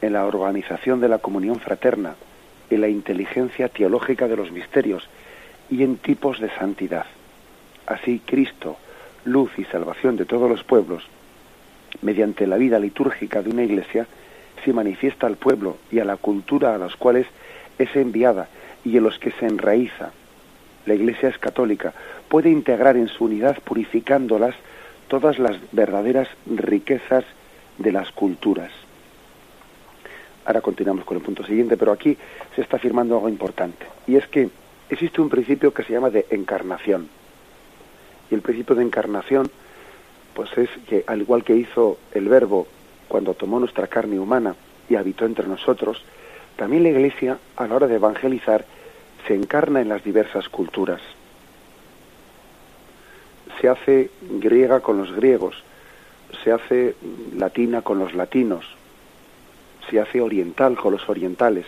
en 0.03 0.13
la 0.13 0.25
organización 0.25 0.99
de 0.99 1.07
la 1.07 1.19
comunión 1.19 1.61
fraterna, 1.61 2.15
en 2.69 2.81
la 2.81 2.89
inteligencia 2.89 3.69
teológica 3.69 4.27
de 4.27 4.35
los 4.35 4.51
misterios 4.51 5.07
y 5.69 5.81
en 5.81 5.95
tipos 5.95 6.41
de 6.41 6.49
santidad. 6.49 7.05
Así 7.85 8.21
Cristo, 8.25 8.75
luz 9.23 9.51
y 9.57 9.63
salvación 9.63 10.17
de 10.17 10.25
todos 10.25 10.49
los 10.49 10.65
pueblos, 10.65 11.03
mediante 12.01 12.47
la 12.47 12.57
vida 12.57 12.79
litúrgica 12.79 13.41
de 13.41 13.49
una 13.49 13.63
iglesia, 13.63 14.05
se 14.65 14.73
manifiesta 14.73 15.25
al 15.25 15.37
pueblo 15.37 15.77
y 15.89 15.99
a 15.99 16.05
la 16.05 16.17
cultura 16.17 16.75
a 16.75 16.77
los 16.77 16.97
cuales 16.97 17.25
es 17.79 17.95
enviada 17.95 18.49
y 18.83 18.97
en 18.97 19.03
los 19.03 19.17
que 19.19 19.31
se 19.31 19.45
enraiza. 19.45 20.11
La 20.85 20.95
iglesia 20.95 21.29
es 21.29 21.37
católica, 21.37 21.93
puede 22.27 22.49
integrar 22.49 22.97
en 22.97 23.07
su 23.07 23.23
unidad 23.23 23.57
purificándolas 23.63 24.55
todas 25.07 25.39
las 25.39 25.55
verdaderas 25.71 26.27
riquezas 26.45 27.23
de 27.77 27.93
las 27.93 28.11
culturas. 28.11 28.71
Ahora 30.45 30.61
continuamos 30.61 31.05
con 31.05 31.17
el 31.17 31.23
punto 31.23 31.43
siguiente, 31.43 31.77
pero 31.77 31.91
aquí 31.91 32.17
se 32.55 32.61
está 32.61 32.77
afirmando 32.77 33.15
algo 33.15 33.29
importante. 33.29 33.85
Y 34.07 34.15
es 34.15 34.27
que 34.27 34.49
existe 34.89 35.21
un 35.21 35.29
principio 35.29 35.73
que 35.73 35.83
se 35.83 35.93
llama 35.93 36.09
de 36.09 36.25
encarnación. 36.29 37.09
Y 38.29 38.35
el 38.35 38.41
principio 38.41 38.75
de 38.75 38.83
encarnación, 38.83 39.49
pues 40.33 40.49
es 40.57 40.69
que 40.87 41.03
al 41.07 41.21
igual 41.21 41.43
que 41.43 41.55
hizo 41.55 41.97
el 42.13 42.27
Verbo 42.27 42.67
cuando 43.07 43.33
tomó 43.33 43.59
nuestra 43.59 43.87
carne 43.87 44.19
humana 44.19 44.55
y 44.89 44.95
habitó 44.95 45.25
entre 45.25 45.47
nosotros, 45.47 46.03
también 46.55 46.83
la 46.83 46.89
Iglesia, 46.89 47.37
a 47.55 47.67
la 47.67 47.75
hora 47.75 47.87
de 47.87 47.95
evangelizar, 47.95 48.65
se 49.27 49.35
encarna 49.35 49.81
en 49.81 49.89
las 49.89 50.03
diversas 50.03 50.49
culturas. 50.49 51.01
se 53.63 53.69
hace 53.69 54.09
griega 54.21 54.81
con 54.81 54.97
los 54.97 55.13
griegos, 55.13 55.55
se 56.43 56.51
hace 56.51 56.95
latina 57.33 57.81
con 57.81 57.97
los 57.97 58.13
latinos, 58.13 58.65
se 59.89 59.99
hace 59.99 60.21
oriental 60.21 60.75
con 60.75 60.93
los 60.93 61.07
orientales, 61.09 61.65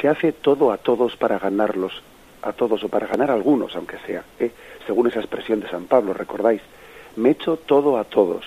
se 0.00 0.08
hace 0.08 0.32
todo 0.32 0.72
a 0.72 0.78
todos 0.78 1.16
para 1.16 1.38
ganarlos, 1.38 2.02
a 2.42 2.52
todos 2.52 2.82
o 2.84 2.88
para 2.88 3.06
ganar 3.06 3.30
a 3.30 3.34
algunos, 3.34 3.74
aunque 3.76 3.98
sea, 4.06 4.24
¿eh? 4.38 4.50
según 4.86 5.08
esa 5.08 5.20
expresión 5.20 5.60
de 5.60 5.68
San 5.68 5.86
Pablo, 5.86 6.14
recordáis, 6.14 6.62
me 7.16 7.30
echo 7.30 7.56
todo 7.56 7.98
a 7.98 8.04
todos 8.04 8.44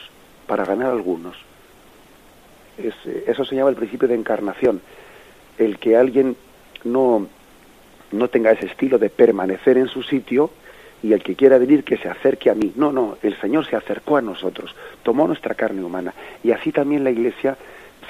para 0.47 0.65
ganar 0.65 0.91
algunos. 0.91 1.35
Eh, 2.77 2.91
eso 3.27 3.45
se 3.45 3.55
llama 3.55 3.69
el 3.69 3.75
principio 3.75 4.07
de 4.07 4.15
encarnación, 4.15 4.81
el 5.57 5.77
que 5.77 5.97
alguien 5.97 6.35
no, 6.83 7.27
no 8.11 8.27
tenga 8.29 8.51
ese 8.51 8.65
estilo 8.65 8.97
de 8.97 9.09
permanecer 9.09 9.77
en 9.77 9.87
su 9.87 10.03
sitio 10.03 10.51
y 11.03 11.13
el 11.13 11.23
que 11.23 11.35
quiera 11.35 11.57
venir 11.57 11.83
que 11.83 11.97
se 11.97 12.07
acerque 12.07 12.49
a 12.49 12.55
mí. 12.55 12.73
No, 12.75 12.91
no, 12.91 13.17
el 13.21 13.39
Señor 13.39 13.65
se 13.65 13.75
acercó 13.75 14.17
a 14.17 14.21
nosotros, 14.21 14.75
tomó 15.03 15.27
nuestra 15.27 15.55
carne 15.55 15.83
humana 15.83 16.13
y 16.43 16.51
así 16.51 16.71
también 16.71 17.03
la 17.03 17.11
Iglesia 17.11 17.57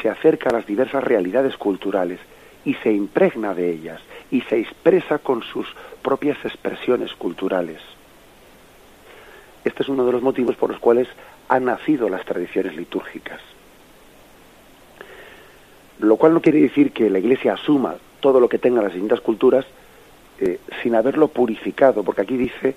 se 0.01 0.09
acerca 0.09 0.49
a 0.49 0.53
las 0.53 0.65
diversas 0.65 1.03
realidades 1.03 1.57
culturales 1.57 2.19
y 2.65 2.75
se 2.75 2.91
impregna 2.91 3.53
de 3.53 3.71
ellas 3.71 4.01
y 4.29 4.41
se 4.41 4.59
expresa 4.59 5.17
con 5.17 5.43
sus 5.43 5.67
propias 6.01 6.37
expresiones 6.45 7.13
culturales. 7.13 7.81
Este 9.63 9.83
es 9.83 9.89
uno 9.89 10.05
de 10.05 10.11
los 10.11 10.21
motivos 10.21 10.55
por 10.55 10.69
los 10.69 10.79
cuales 10.79 11.07
han 11.47 11.65
nacido 11.65 12.09
las 12.09 12.25
tradiciones 12.25 12.75
litúrgicas. 12.75 13.39
Lo 15.99 16.15
cual 16.17 16.33
no 16.33 16.41
quiere 16.41 16.61
decir 16.61 16.91
que 16.93 17.09
la 17.09 17.19
Iglesia 17.19 17.53
asuma 17.53 17.95
todo 18.21 18.39
lo 18.39 18.49
que 18.49 18.57
tengan 18.57 18.83
las 18.83 18.93
distintas 18.93 19.21
culturas 19.21 19.65
eh, 20.39 20.59
sin 20.81 20.95
haberlo 20.95 21.27
purificado, 21.27 22.03
porque 22.03 22.21
aquí 22.21 22.37
dice 22.37 22.75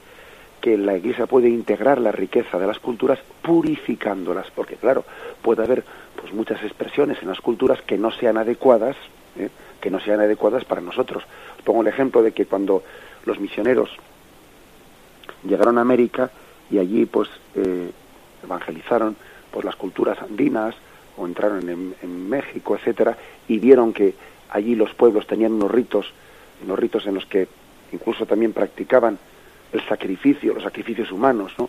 que 0.65 0.79
la 0.79 0.97
Iglesia 0.97 1.27
puede 1.27 1.51
integrar 1.51 2.01
la 2.01 2.11
riqueza 2.11 2.59
de 2.59 2.67
las 2.67 2.79
culturas 2.79 3.19
purificándolas, 3.43 4.51
porque 4.51 4.77
claro, 4.77 5.05
puede 5.43 5.63
haber 5.63 5.85
pues 6.19 6.33
muchas 6.33 6.63
expresiones 6.63 7.19
en 7.21 7.29
las 7.29 7.43
culturas 7.43 7.83
que 7.83 7.99
no 7.99 8.11
sean 8.11 8.39
adecuadas, 8.39 8.97
¿eh? 9.39 9.51
que 9.79 9.91
no 9.91 10.01
sean 10.01 10.21
adecuadas 10.21 10.65
para 10.65 10.81
nosotros. 10.81 11.23
Os 11.59 11.63
pongo 11.65 11.83
el 11.83 11.89
ejemplo 11.89 12.23
de 12.23 12.33
que 12.33 12.47
cuando 12.47 12.83
los 13.27 13.39
misioneros 13.39 13.91
llegaron 15.47 15.77
a 15.77 15.83
América 15.83 16.31
y 16.71 16.79
allí 16.79 17.05
pues 17.05 17.29
eh, 17.57 17.91
evangelizaron 18.43 19.17
pues 19.51 19.67
las 19.67 19.77
culturas 19.77 20.17
andinas 20.23 20.75
o 21.19 21.27
entraron 21.27 21.69
en, 21.69 21.95
en 22.01 22.29
México, 22.31 22.75
etcétera, 22.75 23.19
y 23.49 23.59
vieron 23.59 23.93
que 23.93 24.15
allí 24.49 24.77
los 24.77 24.95
pueblos 24.95 25.27
tenían 25.27 25.53
unos 25.53 25.71
ritos, 25.71 26.07
unos 26.65 26.79
ritos 26.79 27.07
en 27.07 27.17
los 27.17 27.27
que 27.27 27.49
incluso 27.93 28.25
también 28.25 28.55
practicaban 28.55 29.19
el 29.75 29.87
sacrificio, 29.89 30.55
los 30.55 30.63
sacrificios 30.63 31.11
humanos, 31.11 31.53
¿no? 31.59 31.69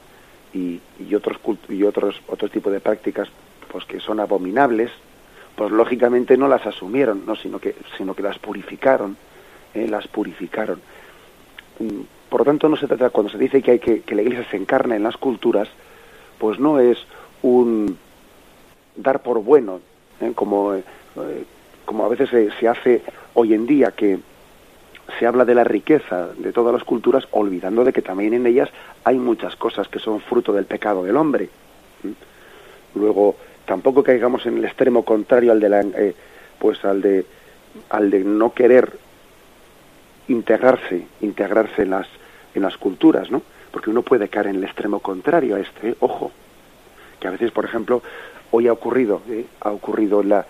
Y, 0.53 0.79
otros 1.13 1.37
y 1.67 1.83
otros 1.83 2.21
otros 2.27 2.49
tipos 2.49 2.71
de 2.71 2.79
prácticas 2.79 3.27
pues 3.69 3.83
que 3.83 3.99
son 3.99 4.21
abominables, 4.21 4.89
pues 5.55 5.71
lógicamente 5.71 6.37
no 6.37 6.47
las 6.47 6.65
asumieron, 6.65 7.25
no, 7.25 7.35
sino 7.35 7.59
que 7.59 7.75
sino 7.97 8.13
que 8.13 8.21
las 8.21 8.39
purificaron, 8.39 9.17
¿eh? 9.73 9.87
las 9.87 10.07
purificaron. 10.07 10.79
Mm, 11.79 12.01
por 12.29 12.41
lo 12.41 12.45
tanto, 12.45 12.69
no 12.69 12.77
se 12.77 12.87
trata 12.87 13.09
cuando 13.09 13.31
se 13.31 13.37
dice 13.37 13.61
que 13.61 13.71
hay 13.71 13.79
que, 13.79 14.01
que 14.01 14.15
la 14.15 14.21
Iglesia 14.21 14.47
se 14.49 14.57
encarna 14.57 14.95
en 14.95 15.03
las 15.03 15.17
culturas, 15.17 15.67
pues 16.37 16.59
no 16.59 16.79
es 16.79 16.97
un 17.41 17.97
dar 18.95 19.21
por 19.23 19.39
bueno, 19.39 19.81
¿eh? 20.21 20.31
como 20.35 20.75
eh, 20.75 20.83
como 21.85 22.05
a 22.05 22.09
veces 22.09 22.29
se 22.59 22.67
hace 22.67 23.01
hoy 23.33 23.53
en 23.53 23.65
día 23.65 23.91
que 23.91 24.19
se 25.19 25.25
habla 25.25 25.45
de 25.45 25.55
la 25.55 25.63
riqueza 25.63 26.29
de 26.37 26.51
todas 26.51 26.73
las 26.73 26.83
culturas, 26.83 27.27
olvidando 27.31 27.83
de 27.83 27.93
que 27.93 28.01
también 28.01 28.33
en 28.33 28.47
ellas 28.47 28.69
hay 29.03 29.17
muchas 29.17 29.55
cosas 29.55 29.87
que 29.87 29.99
son 29.99 30.19
fruto 30.19 30.51
del 30.53 30.65
pecado 30.65 31.03
del 31.03 31.17
hombre. 31.17 31.49
Luego, 32.95 33.35
tampoco 33.65 34.03
caigamos 34.03 34.45
en 34.45 34.57
el 34.57 34.65
extremo 34.65 35.03
contrario 35.03 35.51
al 35.51 35.59
de 35.59 35.69
la, 35.69 35.81
eh, 35.81 36.15
pues 36.59 36.83
al 36.85 37.01
de, 37.01 37.25
al 37.89 38.09
de 38.09 38.23
no 38.23 38.53
querer 38.53 38.97
integrarse, 40.27 41.07
integrarse 41.21 41.83
en 41.83 41.91
las, 41.91 42.07
en 42.53 42.63
las 42.63 42.77
culturas, 42.77 43.29
¿no? 43.29 43.41
Porque 43.71 43.89
uno 43.89 44.01
puede 44.01 44.29
caer 44.29 44.47
en 44.47 44.55
el 44.55 44.63
extremo 44.63 44.99
contrario 44.99 45.55
a 45.55 45.59
este, 45.59 45.95
ojo, 45.99 46.31
que 47.19 47.27
a 47.27 47.31
veces, 47.31 47.51
por 47.51 47.65
ejemplo, 47.65 48.01
hoy 48.51 48.67
ha 48.67 48.73
ocurrido, 48.73 49.21
¿eh? 49.29 49.45
ha 49.61 49.71
ocurrido 49.71 50.21
en 50.21 50.29
la, 50.29 50.45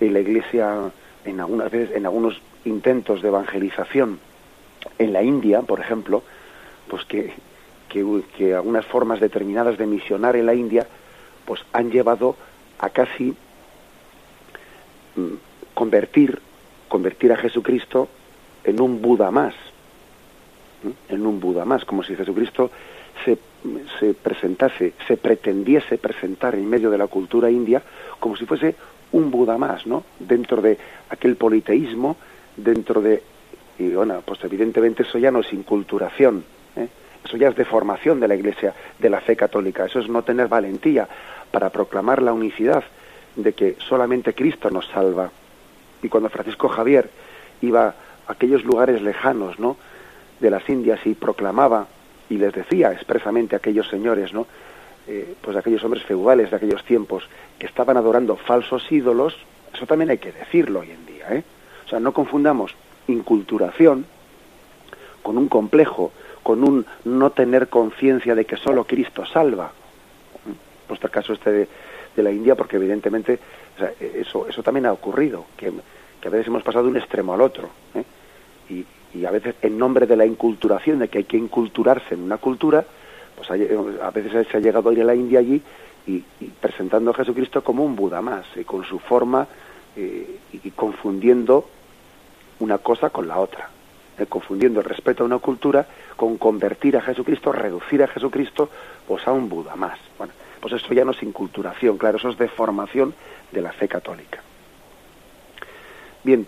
en 0.00 0.12
la 0.12 0.20
iglesia, 0.20 0.90
en 1.24 1.40
algunas 1.40 1.70
veces, 1.70 1.96
en 1.96 2.06
algunos 2.06 2.40
intentos 2.64 3.22
de 3.22 3.28
evangelización 3.28 4.18
en 4.98 5.12
la 5.12 5.22
India, 5.22 5.62
por 5.62 5.80
ejemplo, 5.80 6.22
pues 6.88 7.04
que, 7.04 7.32
que, 7.88 8.54
algunas 8.54 8.86
formas 8.86 9.20
determinadas 9.20 9.78
de 9.78 9.86
misionar 9.86 10.36
en 10.36 10.46
la 10.46 10.54
India, 10.54 10.86
pues 11.44 11.60
han 11.72 11.90
llevado 11.90 12.36
a 12.78 12.90
casi 12.90 13.34
mm, 15.16 15.34
convertir, 15.74 16.40
convertir 16.88 17.32
a 17.32 17.36
Jesucristo 17.36 18.08
en 18.64 18.80
un 18.80 19.02
Buda 19.02 19.30
más, 19.30 19.54
en 21.08 21.26
un 21.26 21.40
Buda 21.40 21.64
más, 21.64 21.84
como 21.84 22.02
si 22.02 22.14
Jesucristo 22.16 22.70
se, 23.24 23.38
se 23.98 24.14
presentase, 24.14 24.94
se 25.06 25.16
pretendiese 25.16 25.98
presentar 25.98 26.54
en 26.54 26.68
medio 26.68 26.90
de 26.90 26.98
la 26.98 27.06
cultura 27.06 27.50
india 27.50 27.82
como 28.18 28.36
si 28.36 28.46
fuese 28.46 28.74
un 29.12 29.30
Buda 29.30 29.58
más, 29.58 29.86
¿no? 29.86 30.04
Dentro 30.18 30.62
de 30.62 30.78
aquel 31.08 31.36
politeísmo 31.36 32.16
dentro 32.56 33.00
de... 33.00 33.22
Y 33.78 33.88
bueno, 33.90 34.22
pues 34.24 34.42
evidentemente 34.44 35.02
eso 35.02 35.18
ya 35.18 35.30
no 35.30 35.40
es 35.40 35.52
inculturación, 35.52 36.44
¿eh? 36.76 36.88
eso 37.24 37.36
ya 37.36 37.48
es 37.48 37.56
deformación 37.56 38.20
de 38.20 38.28
la 38.28 38.34
Iglesia, 38.34 38.74
de 38.98 39.10
la 39.10 39.20
fe 39.20 39.36
católica, 39.36 39.86
eso 39.86 40.00
es 40.00 40.08
no 40.08 40.22
tener 40.22 40.48
valentía 40.48 41.08
para 41.50 41.70
proclamar 41.70 42.20
la 42.20 42.32
unicidad 42.32 42.84
de 43.36 43.52
que 43.54 43.76
solamente 43.78 44.34
Cristo 44.34 44.70
nos 44.70 44.86
salva. 44.88 45.30
Y 46.02 46.08
cuando 46.08 46.28
Francisco 46.28 46.68
Javier 46.68 47.08
iba 47.62 47.86
a 47.86 47.94
aquellos 48.32 48.64
lugares 48.64 49.00
lejanos, 49.00 49.58
¿no? 49.58 49.76
de 50.40 50.50
las 50.50 50.68
Indias 50.68 51.00
y 51.04 51.14
proclamaba 51.14 51.86
y 52.28 52.36
les 52.36 52.52
decía 52.52 52.92
expresamente 52.92 53.54
a 53.54 53.58
aquellos 53.58 53.88
señores, 53.88 54.32
¿no? 54.32 54.46
Eh, 55.12 55.34
pues 55.40 55.56
aquellos 55.56 55.82
hombres 55.82 56.04
feudales 56.04 56.50
de 56.50 56.56
aquellos 56.56 56.84
tiempos 56.84 57.28
que 57.58 57.66
estaban 57.66 57.96
adorando 57.96 58.36
falsos 58.36 58.86
ídolos, 58.92 59.36
eso 59.74 59.84
también 59.84 60.10
hay 60.10 60.18
que 60.18 60.30
decirlo 60.30 60.80
hoy 60.80 60.92
en 60.92 61.04
día, 61.04 61.34
¿eh? 61.34 61.42
O 61.84 61.88
sea, 61.88 61.98
no 61.98 62.12
confundamos 62.12 62.76
inculturación 63.08 64.06
con 65.20 65.36
un 65.36 65.48
complejo, 65.48 66.12
con 66.44 66.62
un 66.62 66.86
no 67.04 67.30
tener 67.30 67.66
conciencia 67.66 68.36
de 68.36 68.44
que 68.44 68.56
solo 68.56 68.84
Cristo 68.84 69.26
salva. 69.26 69.72
Puesto 70.86 71.08
el 71.08 71.12
caso 71.12 71.32
este 71.32 71.50
de, 72.14 72.22
la 72.22 72.30
India, 72.30 72.54
porque 72.54 72.76
evidentemente 72.76 73.40
eso, 74.14 74.46
eso 74.46 74.62
también 74.62 74.86
ha 74.86 74.92
ocurrido, 74.92 75.46
que, 75.56 75.72
a 76.24 76.30
veces 76.30 76.46
hemos 76.46 76.62
pasado 76.62 76.84
de 76.84 76.90
un 76.92 76.98
extremo 76.98 77.34
al 77.34 77.40
otro. 77.40 77.68
¿eh? 77.96 78.04
Y, 79.14 79.24
a 79.24 79.30
veces 79.32 79.56
en 79.62 79.76
nombre 79.76 80.06
de 80.06 80.16
la 80.16 80.24
inculturación, 80.24 81.00
de 81.00 81.08
que 81.08 81.18
hay 81.18 81.24
que 81.24 81.36
inculturarse 81.36 82.14
en 82.14 82.22
una 82.22 82.36
cultura, 82.36 82.84
pues 83.46 84.00
a 84.00 84.10
veces 84.10 84.46
se 84.48 84.56
ha 84.56 84.60
llegado 84.60 84.90
a 84.90 84.92
ir 84.92 85.00
a 85.00 85.04
la 85.04 85.14
India 85.14 85.38
allí 85.38 85.62
y, 86.06 86.22
presentando 86.60 87.10
a 87.10 87.14
Jesucristo 87.14 87.62
como 87.62 87.84
un 87.84 87.96
Buda 87.96 88.20
más, 88.20 88.44
y 88.56 88.64
con 88.64 88.84
su 88.84 88.98
forma 88.98 89.46
eh, 89.96 90.38
y 90.52 90.70
confundiendo 90.70 91.68
una 92.58 92.78
cosa 92.78 93.10
con 93.10 93.26
la 93.26 93.38
otra, 93.38 93.70
eh, 94.18 94.26
confundiendo 94.26 94.80
el 94.80 94.86
respeto 94.86 95.22
a 95.22 95.26
una 95.26 95.38
cultura 95.38 95.86
con 96.16 96.36
convertir 96.36 96.96
a 96.96 97.00
Jesucristo, 97.00 97.52
reducir 97.52 98.02
a 98.02 98.08
Jesucristo, 98.08 98.68
pues 99.06 99.26
a 99.26 99.32
un 99.32 99.48
Buda 99.48 99.76
más. 99.76 99.98
Bueno, 100.18 100.32
pues 100.60 100.74
eso 100.74 100.92
ya 100.92 101.04
no 101.04 101.12
es 101.12 101.22
inculturación, 101.22 101.96
claro, 101.96 102.18
eso 102.18 102.28
es 102.28 102.38
deformación 102.38 103.14
de 103.50 103.62
la 103.62 103.72
fe 103.72 103.88
católica. 103.88 104.42
Bien, 106.22 106.46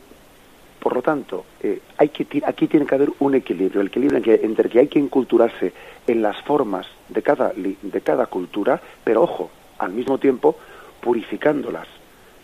por 0.82 0.96
lo 0.96 1.02
tanto, 1.02 1.44
eh, 1.62 1.80
aquí 1.96 2.24
tiene 2.24 2.86
que 2.86 2.94
haber 2.96 3.12
un 3.20 3.36
equilibrio, 3.36 3.80
el 3.80 3.86
equilibrio 3.86 4.20
entre 4.42 4.68
que 4.68 4.80
hay 4.80 4.88
que 4.88 4.98
inculturarse 4.98 5.72
en 6.08 6.20
las 6.20 6.42
formas 6.42 6.88
de 7.08 7.22
cada, 7.22 7.52
de 7.54 8.00
cada 8.00 8.26
cultura, 8.26 8.82
pero 9.04 9.22
ojo, 9.22 9.48
al 9.78 9.92
mismo 9.92 10.18
tiempo 10.18 10.56
purificándolas, 11.00 11.86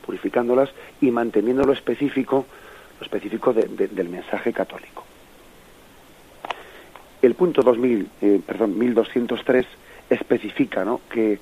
purificándolas 0.07 0.71
y 1.01 1.11
manteniendo 1.11 1.65
lo 1.65 1.73
específico 1.73 2.47
específico 3.01 3.53
del 3.53 4.09
mensaje 4.09 4.53
católico. 4.53 5.05
El 7.21 7.35
punto 7.35 7.63
2000, 7.63 8.09
eh, 8.21 8.41
perdón, 8.47 8.79
1203 8.79 9.67
especifica 10.11 10.85
¿no? 10.85 11.01
qué 11.11 11.41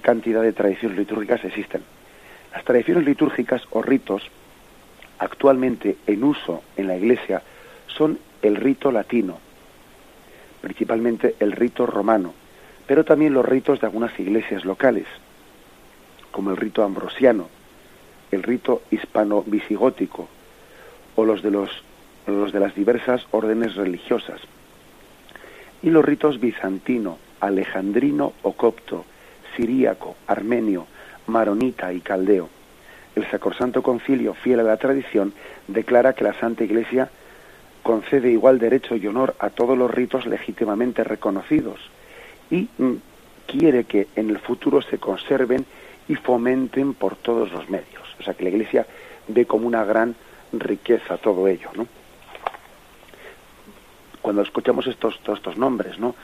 cantidad 0.00 0.40
de 0.40 0.52
tradiciones 0.52 0.96
litúrgicas 0.96 1.44
existen. 1.44 1.82
Las 2.52 2.64
tradiciones 2.64 3.04
litúrgicas 3.04 3.62
o 3.70 3.82
ritos 3.82 4.22
actualmente 5.18 5.96
en 6.06 6.24
uso 6.24 6.62
en 6.76 6.88
la 6.88 6.96
Iglesia 6.96 7.42
son 7.86 8.18
el 8.42 8.56
rito 8.56 8.92
latino, 8.92 9.38
principalmente 10.60 11.34
el 11.40 11.52
rito 11.52 11.86
romano, 11.86 12.34
pero 12.86 13.04
también 13.04 13.34
los 13.34 13.44
ritos 13.44 13.80
de 13.80 13.86
algunas 13.86 14.18
iglesias 14.18 14.64
locales, 14.64 15.06
como 16.30 16.50
el 16.50 16.56
rito 16.56 16.82
ambrosiano, 16.82 17.48
el 18.30 18.42
rito 18.42 18.82
hispano-visigótico, 18.90 20.28
o 21.16 21.24
los 21.24 21.42
de, 21.42 21.50
los, 21.50 21.70
de 22.26 22.60
las 22.60 22.74
diversas 22.74 23.26
órdenes 23.32 23.74
religiosas. 23.74 24.40
Y 25.82 25.90
los 25.90 26.04
ritos 26.04 26.38
bizantino, 26.38 27.18
alejandrino 27.40 28.34
o 28.42 28.52
copto, 28.52 29.04
siríaco, 29.56 30.16
armenio, 30.26 30.86
maronita 31.26 31.92
y 31.92 32.00
caldeo. 32.00 32.48
El 33.18 33.28
Sacrosanto 33.28 33.82
Concilio, 33.82 34.32
fiel 34.32 34.60
a 34.60 34.62
la 34.62 34.76
tradición, 34.76 35.32
declara 35.66 36.12
que 36.12 36.22
la 36.22 36.34
Santa 36.34 36.62
Iglesia 36.62 37.10
concede 37.82 38.30
igual 38.30 38.60
derecho 38.60 38.94
y 38.94 39.04
honor 39.08 39.34
a 39.40 39.50
todos 39.50 39.76
los 39.76 39.90
ritos 39.90 40.24
legítimamente 40.24 41.02
reconocidos 41.02 41.80
y 42.48 42.68
mm, 42.78 42.92
quiere 43.48 43.84
que 43.84 44.06
en 44.14 44.30
el 44.30 44.38
futuro 44.38 44.82
se 44.82 44.98
conserven 44.98 45.66
y 46.06 46.14
fomenten 46.14 46.94
por 46.94 47.16
todos 47.16 47.50
los 47.50 47.68
medios. 47.68 48.04
O 48.20 48.22
sea, 48.22 48.34
que 48.34 48.44
la 48.44 48.50
Iglesia 48.50 48.86
ve 49.26 49.46
como 49.46 49.66
una 49.66 49.84
gran 49.84 50.14
riqueza 50.52 51.16
todo 51.16 51.48
ello. 51.48 51.70
Cuando 54.22 54.42
escuchamos 54.42 54.86
estos, 54.86 55.18
todos 55.24 55.40
estos 55.40 55.56
nombres, 55.56 55.98
¿no? 55.98 56.14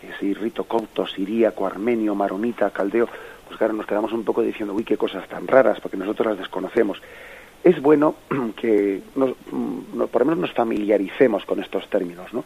Que 0.00 0.12
si 0.18 0.34
rito 0.34 0.64
copto, 0.64 1.06
siríaco, 1.06 1.68
armenio, 1.68 2.16
maronita, 2.16 2.70
caldeo, 2.70 3.08
pues 3.52 3.58
claro, 3.58 3.74
nos 3.74 3.84
quedamos 3.84 4.14
un 4.14 4.24
poco 4.24 4.40
diciendo, 4.40 4.72
uy, 4.72 4.82
qué 4.82 4.96
cosas 4.96 5.28
tan 5.28 5.46
raras, 5.46 5.78
porque 5.78 5.98
nosotros 5.98 6.26
las 6.28 6.38
desconocemos. 6.38 7.02
Es 7.62 7.82
bueno 7.82 8.14
que 8.56 9.02
nos, 9.14 9.34
mm, 9.50 10.04
por 10.10 10.22
lo 10.22 10.24
menos 10.24 10.38
nos 10.38 10.52
familiaricemos 10.54 11.44
con 11.44 11.60
estos 11.60 11.86
términos, 11.90 12.32
¿no? 12.32 12.44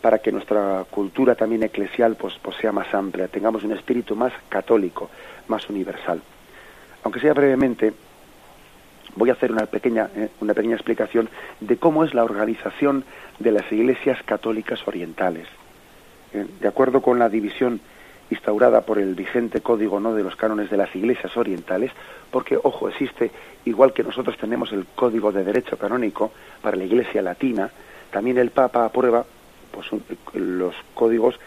Para 0.00 0.20
que 0.20 0.30
nuestra 0.30 0.84
cultura 0.88 1.34
también 1.34 1.64
eclesial 1.64 2.14
pues, 2.14 2.34
pues 2.40 2.56
sea 2.58 2.70
más 2.70 2.94
amplia, 2.94 3.26
tengamos 3.26 3.64
un 3.64 3.72
espíritu 3.72 4.14
más 4.14 4.32
católico, 4.48 5.10
más 5.48 5.68
universal. 5.68 6.22
Aunque 7.02 7.18
sea 7.18 7.34
brevemente, 7.34 7.92
voy 9.16 9.30
a 9.30 9.32
hacer 9.32 9.50
una 9.50 9.66
pequeña, 9.66 10.08
eh, 10.14 10.28
una 10.40 10.54
pequeña 10.54 10.76
explicación 10.76 11.28
de 11.58 11.78
cómo 11.78 12.04
es 12.04 12.14
la 12.14 12.22
organización 12.22 13.04
de 13.40 13.50
las 13.50 13.72
iglesias 13.72 14.22
católicas 14.22 14.86
orientales. 14.86 15.48
Eh, 16.32 16.46
de 16.60 16.68
acuerdo 16.68 17.02
con 17.02 17.18
la 17.18 17.28
división 17.28 17.80
instaurada 18.30 18.82
por 18.82 18.98
el 18.98 19.14
vigente 19.14 19.60
código 19.60 20.00
no 20.00 20.14
de 20.14 20.22
los 20.22 20.36
cánones 20.36 20.70
de 20.70 20.76
las 20.76 20.94
iglesias 20.94 21.36
orientales, 21.36 21.92
porque 22.30 22.58
ojo, 22.62 22.88
existe 22.88 23.30
igual 23.64 23.92
que 23.92 24.04
nosotros 24.04 24.36
tenemos 24.36 24.72
el 24.72 24.86
código 24.94 25.32
de 25.32 25.44
derecho 25.44 25.78
canónico 25.78 26.32
para 26.62 26.76
la 26.76 26.84
iglesia 26.84 27.22
latina, 27.22 27.70
también 28.10 28.38
el 28.38 28.50
Papa 28.50 28.84
aprueba 28.84 29.24
pues, 29.70 29.86
los 30.34 30.74
códigos 30.94 31.38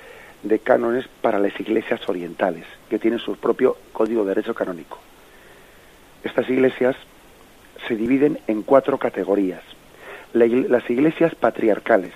de 0.43 0.59
cánones 0.59 1.07
para 1.21 1.39
las 1.39 1.59
iglesias 1.59 2.07
orientales, 2.07 2.65
que 2.89 2.99
tienen 2.99 3.19
su 3.19 3.35
propio 3.35 3.77
código 3.93 4.23
de 4.23 4.29
derecho 4.29 4.55
canónico. 4.55 4.99
Estas 6.23 6.49
iglesias 6.49 6.95
se 7.87 7.95
dividen 7.95 8.39
en 8.47 8.63
cuatro 8.63 8.97
categorías. 8.97 9.61
las 10.33 10.89
iglesias 10.89 11.35
patriarcales. 11.35 12.13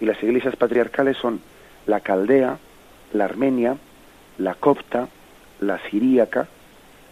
Y 0.00 0.06
las 0.06 0.22
iglesias 0.22 0.56
patriarcales 0.56 1.16
son 1.16 1.40
la 1.86 2.00
caldea, 2.00 2.58
la 3.12 3.24
armenia, 3.24 3.76
la 4.38 4.54
copta, 4.54 5.08
la 5.60 5.78
siríaca, 5.90 6.48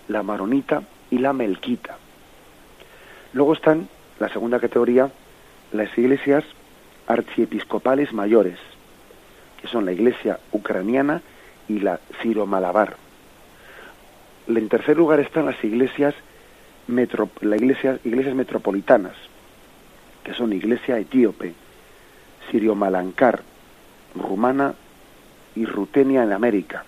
la 0.08 0.22
maronita 0.22 0.82
y 1.10 1.18
la 1.18 1.32
melquita. 1.32 1.96
Luego 3.32 3.52
están, 3.52 3.88
la 4.18 4.28
segunda 4.28 4.58
categoría, 4.58 5.10
las 5.72 5.96
iglesias 5.96 6.44
archiepiscopales 7.06 8.12
mayores, 8.12 8.58
que 9.60 9.68
son 9.68 9.84
la 9.84 9.92
iglesia 9.92 10.38
ucraniana 10.52 11.22
y 11.68 11.80
la 11.80 12.00
siro-malabar. 12.22 12.96
En 14.48 14.68
tercer 14.68 14.96
lugar 14.96 15.20
están 15.20 15.46
las 15.46 15.62
iglesias, 15.62 16.14
metro, 16.86 17.28
iglesias 17.42 18.34
metropolitanas, 18.34 19.14
que 20.24 20.34
son 20.34 20.52
iglesia 20.52 20.98
etíope, 20.98 21.54
sirio-malancar, 22.50 23.42
rumana 24.14 24.74
y 25.54 25.64
rutenia 25.64 26.22
en 26.22 26.32
América. 26.32 26.84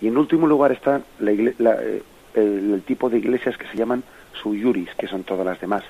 Y 0.00 0.08
en 0.08 0.18
último 0.18 0.46
lugar 0.46 0.72
está 0.72 1.00
eh, 1.20 2.02
el, 2.34 2.82
tipo 2.86 3.08
de 3.08 3.18
iglesias 3.18 3.56
que 3.56 3.66
se 3.68 3.76
llaman 3.76 4.02
suyuris, 4.42 4.94
que 4.96 5.06
son 5.06 5.24
todas 5.24 5.46
las 5.46 5.60
demás. 5.60 5.84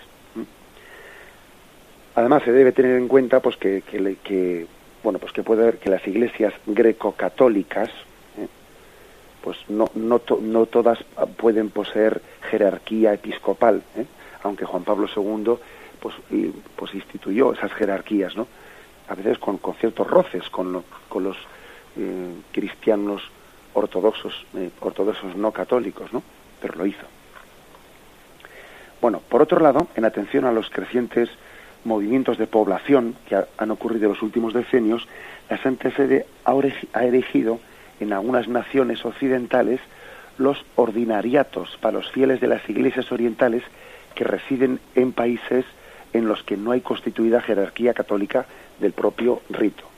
Además 2.14 2.44
se 2.44 2.53
debe 2.53 2.73
tener 2.73 2.97
en 2.97 3.09
cuenta 3.09 3.40
pues 3.40 3.57
que, 3.57 3.83
que, 3.83 4.66
bueno 5.03 5.18
pues 5.18 5.33
que 5.33 5.42
puede 5.42 5.62
haber 5.62 5.79
que 5.79 5.90
las 5.90 6.07
iglesias 6.07 6.55
greco-católicas 6.64 7.88
¿eh? 8.38 8.47
pues 9.42 9.59
no, 9.68 9.90
no, 9.97 10.20
no, 10.40 10.66
todas 10.66 11.05
pueden 11.37 11.70
poseer 11.70 12.23
jerarquía 12.51 13.14
episcopal, 13.14 13.83
¿eh? 13.97 14.07
aunque 14.44 14.64
Juan 14.64 14.85
Pablo 14.85 15.09
II 15.09 15.57
pues, 15.99 16.14
pues 16.77 16.94
instituyó 16.94 17.53
esas 17.53 17.73
jerarquías, 17.73 18.37
¿no? 18.37 18.47
A 19.09 19.14
veces 19.16 19.38
con, 19.38 19.59
con 19.59 19.75
ciertos 19.75 20.07
roces 20.09 20.49
con, 20.51 20.85
con 21.09 21.25
los 21.25 21.37
eh, 21.96 22.35
cristianos 22.52 23.22
ortodoxos, 23.74 24.46
eh, 24.54 24.70
ortodoxos 24.80 25.37
no 25.37 25.52
católicos, 25.52 26.12
¿no? 26.12 26.22
Pero 26.61 26.76
lo 26.76 26.87
hizo. 26.87 27.07
Bueno, 29.00 29.20
por 29.28 29.42
otro 29.42 29.61
lado, 29.61 29.88
en 29.96 30.04
atención 30.04 30.44
a 30.44 30.52
los 30.52 30.70
crecientes 30.70 31.28
movimientos 31.85 32.38
de 32.38 32.46
población 32.46 33.16
que 33.28 33.37
han 33.59 33.70
ocurrido 33.70 34.07
en 34.07 34.12
los 34.12 34.22
últimos 34.22 34.54
decenios, 34.54 35.07
la 35.50 35.59
Santa 35.59 35.90
Sede 35.90 36.26
ha 36.44 37.04
erigido 37.04 37.61
en 38.00 38.12
algunas 38.12 38.48
naciones 38.48 39.04
occidentales 39.04 39.80
los 40.38 40.64
ordinariatos 40.76 41.76
para 41.80 41.98
los 41.98 42.11
fieles 42.11 42.40
de 42.40 42.48
las 42.48 42.68
iglesias 42.68 43.12
orientales 43.12 43.62
que 44.14 44.24
residen 44.24 44.80
en 44.94 45.12
países 45.12 45.64
en 46.12 46.26
los 46.26 46.42
que 46.42 46.57
no 46.57 46.70
hay 46.70 46.80
constituida 46.80 47.40
jerarquía 47.40 47.92
católica 47.92 48.46
del 48.80 48.92
propio 48.92 49.42
rito. 49.50 49.93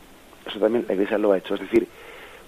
Eso 0.47 0.59
también 0.59 0.85
la 0.87 0.95
Iglesia 0.95 1.19
lo 1.19 1.33
ha 1.33 1.39
hecho. 1.39 1.55
Es 1.55 1.61
decir, 1.61 1.87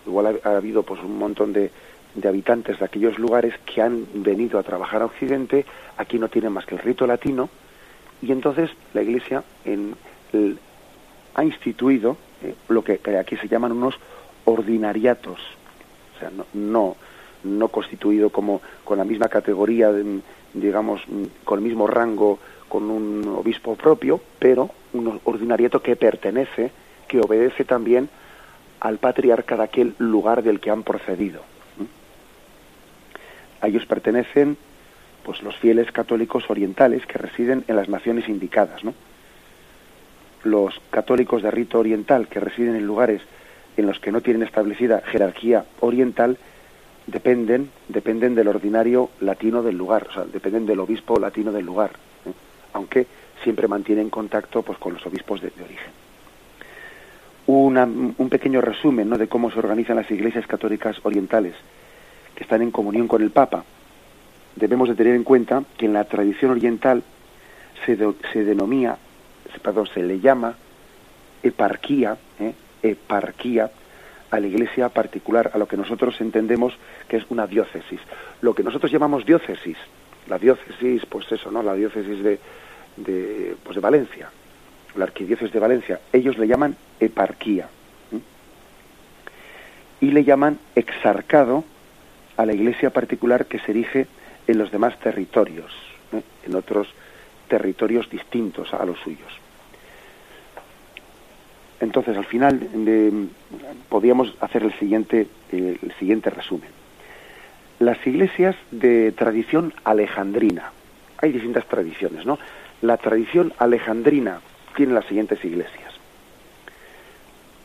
igual 0.07 0.41
ha, 0.43 0.57
habido 0.57 0.83
pues 0.83 1.03
un 1.03 1.19
montón 1.19 1.53
de, 1.53 1.71
de, 2.15 2.29
habitantes 2.29 2.79
de 2.79 2.85
aquellos 2.85 3.19
lugares 3.19 3.55
que 3.67 3.83
han 3.83 4.07
venido 4.15 4.59
a 4.59 4.63
trabajar 4.63 5.03
a 5.03 5.07
Occidente, 5.07 5.65
aquí 5.97 6.19
no 6.19 6.29
tienen 6.29 6.53
más 6.53 6.67
que 6.67 6.77
el 6.77 6.81
rito 6.81 7.07
latino, 7.07 7.49
y 8.23 8.33
entonces 8.33 8.71
la 8.95 9.03
Iglesia 9.03 9.43
en, 9.65 9.95
ha 11.35 11.45
instituido 11.45 12.17
eh, 12.43 12.55
lo 12.69 12.83
que, 12.83 13.01
aquí 13.19 13.37
se 13.37 13.49
llaman 13.49 13.73
unos 13.73 13.95
ordinariatos, 14.45 15.39
o 16.17 16.19
sea, 16.19 16.31
no, 16.55 16.97
no, 17.45 17.69
constituido 17.69 18.31
como 18.31 18.61
con 18.85 18.99
la 18.99 19.05
misma 19.05 19.29
categoría, 19.29 19.93
digamos, 20.55 21.03
con 21.45 21.59
el 21.59 21.65
mismo 21.65 21.87
rango 21.87 22.39
con 22.69 22.91
un 22.91 23.27
obispo 23.29 23.77
propio, 23.77 24.21
pero 24.39 24.71
un 24.93 25.21
ordinariato 25.25 25.81
que 25.81 25.97
pertenece 25.97 26.71
que 27.09 27.21
obedece 27.21 27.65
también 27.65 28.09
al 28.81 28.99
patriarca 28.99 29.57
de 29.57 29.65
aquel 29.65 29.95
lugar 29.99 30.43
del 30.43 30.61
que 30.61 30.71
han 30.71 30.83
procedido. 30.83 31.43
A 33.61 33.67
ellos 33.67 33.87
pertenecen 33.87 34.57
pues 35.25 35.43
los 35.43 35.57
fieles 35.57 35.91
católicos 35.91 36.45
orientales 36.49 37.05
que 37.07 37.19
residen 37.19 37.65
en 37.67 37.77
las 37.77 37.89
naciones 37.89 38.29
indicadas. 38.29 38.83
Los 40.45 40.81
católicos 40.91 41.43
de 41.43 41.51
rito 41.51 41.81
oriental 41.81 42.29
que 42.29 42.41
residen 42.41 42.77
en 42.77 42.87
lugares 42.87 43.23
en 43.77 43.87
los 43.87 43.99
que 43.99 44.13
no 44.13 44.21
tienen 44.21 44.43
establecida 44.45 45.03
jerarquía 45.05 45.65
oriental 45.81 46.39
dependen 47.07 47.71
dependen 47.89 48.35
del 48.35 48.49
ordinario 48.49 49.11
latino 49.21 49.63
del 49.63 49.77
lugar, 49.77 50.07
o 50.11 50.13
sea, 50.13 50.25
dependen 50.25 50.67
del 50.67 50.81
obispo 50.81 51.19
latino 51.19 51.53
del 51.53 51.65
lugar, 51.65 51.91
¿eh? 52.27 52.33
aunque 52.75 53.07
siempre 53.43 53.67
mantienen 53.67 54.11
contacto 54.11 54.63
pues 54.63 54.79
con 54.79 54.95
los 54.95 55.07
obispos 55.07 55.41
de 55.41 55.53
origen 55.65 56.08
un 57.49 58.29
pequeño 58.31 58.61
resumen 58.61 59.09
¿no? 59.09 59.17
de 59.17 59.27
cómo 59.27 59.51
se 59.51 59.59
organizan 59.59 59.97
las 59.97 60.11
iglesias 60.11 60.47
católicas 60.47 60.97
orientales 61.03 61.55
que 62.35 62.43
están 62.45 62.61
en 62.63 62.71
comunión 62.71 63.09
con 63.09 63.23
el 63.23 63.31
Papa. 63.31 63.65
Debemos 64.55 64.89
de 64.89 64.95
tener 64.95 65.15
en 65.15 65.25
cuenta 65.25 65.63
que 65.77 65.87
en 65.87 65.95
la 65.95 66.05
tradición 66.05 66.51
oriental 66.51 67.03
se, 67.87 67.97
se 68.33 68.45
denomina, 68.45 68.99
perdón, 69.63 69.87
se 69.93 70.03
le 70.03 70.21
llama 70.21 70.57
eparquía, 71.43 72.19
¿eh? 72.39 72.53
eparquía 72.83 73.71
a 74.31 74.41
la 74.41 74.47
iglesia 74.47 74.91
particular, 74.91 75.51
a 75.55 75.59
lo 75.59 75.67
que 75.67 75.77
nosotros 75.77 76.21
entendemos 76.21 76.75
que 77.09 77.17
es 77.17 77.25
una 77.31 77.47
diócesis. 77.47 78.01
Lo 78.43 78.55
que 78.55 78.63
nosotros 78.63 78.93
llamamos 78.93 79.25
diócesis, 79.25 79.79
la 80.29 80.39
diócesis, 80.39 81.07
pues 81.07 81.31
eso, 81.33 81.51
¿no? 81.51 81.63
La 81.63 81.75
diócesis 81.75 82.23
de, 82.23 82.39
de, 82.97 83.57
pues 83.65 83.77
de 83.77 83.81
Valencia, 83.81 84.31
la 84.97 85.05
arquidiócesis 85.05 85.53
de 85.53 85.61
Valencia, 85.61 86.01
ellos 86.13 86.39
le 86.39 86.47
llaman 86.47 86.77
eparquía 87.01 87.69
y 90.01 90.11
le 90.11 90.25
llaman 90.25 90.59
exarcado 90.75 91.65
a 92.37 92.47
la 92.47 92.53
iglesia 92.53 92.91
particular 92.91 93.47
que 93.47 93.59
se 93.59 93.73
erige 93.73 94.07
en 94.47 94.59
los 94.59 94.71
demás 94.71 94.99
territorios, 95.01 95.73
en 96.47 96.55
otros 96.55 96.89
territorios 97.49 98.09
distintos 98.09 98.73
a 98.73 98.85
los 98.85 98.99
suyos. 99.01 99.33
Entonces, 101.81 102.17
al 102.17 102.25
final 102.25 102.69
podríamos 103.89 104.35
hacer 104.41 104.63
el 104.63 104.73
siguiente, 104.79 105.27
el 105.53 105.93
siguiente 105.99 106.31
resumen. 106.31 106.71
Las 107.79 108.05
iglesias 108.07 108.57
de 108.71 109.13
tradición 109.13 109.73
alejandrina, 109.85 110.73
hay 111.19 111.33
distintas 111.33 111.67
tradiciones, 111.67 112.27
¿no? 112.27 112.39
La 112.83 112.97
tradición 112.97 113.53
alejandrina 113.59 114.41
tiene 114.79 114.95
las 114.95 115.07
siguientes 115.07 115.45
iglesias. 115.45 115.93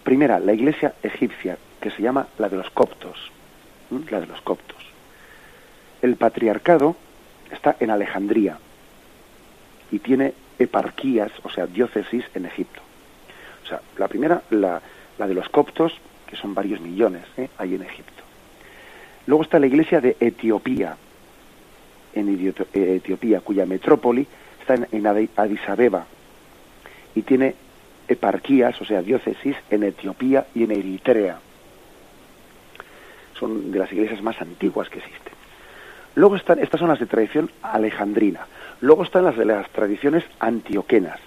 Primera, 0.04 0.40
la 0.40 0.52
iglesia 0.52 0.96
egipcia, 1.04 1.60
que 1.80 1.92
se 1.92 2.02
llama 2.02 2.26
la 2.40 2.50
de 2.50 2.58
los 2.58 2.72
coptos, 2.72 3.32
la 4.10 4.20
de 4.20 4.26
los 4.26 4.42
coptos. 4.42 4.84
El 6.02 6.16
patriarcado 6.16 6.96
está 7.52 7.76
en 7.80 7.92
Alejandría 7.92 8.58
y 9.92 10.00
tiene 10.00 10.34
eparquías, 10.58 11.32
o 11.44 11.52
sea, 11.52 11.68
diócesis 11.68 12.26
en 12.34 12.48
Egipto. 12.48 12.82
O 13.64 13.68
sea, 13.68 13.80
la 14.00 14.08
primera, 14.08 14.42
la, 14.50 14.82
la 15.20 15.28
de 15.28 15.36
los 15.36 15.48
coptos, 15.50 15.94
que 16.26 16.36
son 16.36 16.56
varios 16.56 16.82
millones, 16.82 17.26
¿eh? 17.38 17.48
ahí 17.60 17.76
en 17.76 17.84
Egipto. 17.84 18.24
Luego 19.28 19.44
está 19.44 19.60
la 19.60 19.68
iglesia 19.68 20.02
de 20.02 20.18
Etiopía, 20.20 20.98
en 22.16 22.56
Etiopía, 22.74 23.42
cuya 23.42 23.68
metrópoli 23.68 24.26
está 24.62 24.74
en, 24.92 25.06
Addis 25.06 25.70
Abeba 25.70 26.08
y 27.16 27.22
tiene 27.22 27.56
eparquías, 28.08 28.80
o 28.82 28.86
sea, 28.86 29.02
diócesis 29.02 29.56
en 29.70 29.84
Etiopía 29.84 30.48
y 30.54 30.64
en 30.64 30.72
Eritrea. 30.72 31.38
Son 33.40 33.72
de 33.72 33.80
las 33.80 33.92
iglesias 33.92 34.22
más 34.22 34.42
antiguas 34.42 34.90
que 34.90 35.00
existen. 35.00 35.34
Luego 36.16 36.36
están, 36.36 36.60
estas 36.60 36.80
son 36.80 36.90
las 36.90 37.00
de 37.00 37.06
tradición 37.06 37.50
alejandrina. 37.62 38.46
Luego 38.82 39.04
están 39.04 39.26
las 39.26 39.38
de 39.38 39.46
las 39.46 39.68
tradiciones 39.70 40.24
antioquenas, 40.40 41.20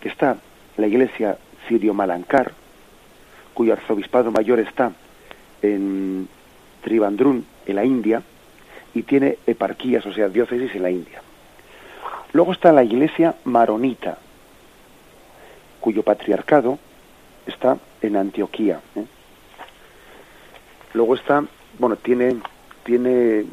que 0.00 0.08
está 0.08 0.38
la 0.76 0.86
iglesia 0.86 1.38
sirio-malancar, 1.68 2.52
cuyo 3.54 3.72
arzobispado 3.72 4.30
mayor 4.30 4.58
está 4.60 4.92
en 5.62 6.28
Trivandrum, 6.82 7.42
en 7.66 7.76
la 7.76 7.84
India, 7.84 8.22
y 8.94 9.02
tiene 9.02 9.38
eparquías, 9.46 10.06
o 10.06 10.12
sea, 10.12 10.28
diócesis 10.28 10.74
en 10.74 10.82
la 10.82 10.90
India. 10.90 11.20
Luego 12.32 12.52
está 12.52 12.72
la 12.72 12.84
iglesia 12.84 13.34
maronita, 13.44 14.18
cuyo 15.88 16.02
patriarcado 16.02 16.78
está 17.46 17.78
en 18.02 18.16
Antioquía. 18.16 18.78
¿eh? 18.94 19.06
Luego 20.92 21.14
está, 21.14 21.42
bueno, 21.78 21.96
tiene, 21.96 22.36
tiene 22.84 23.46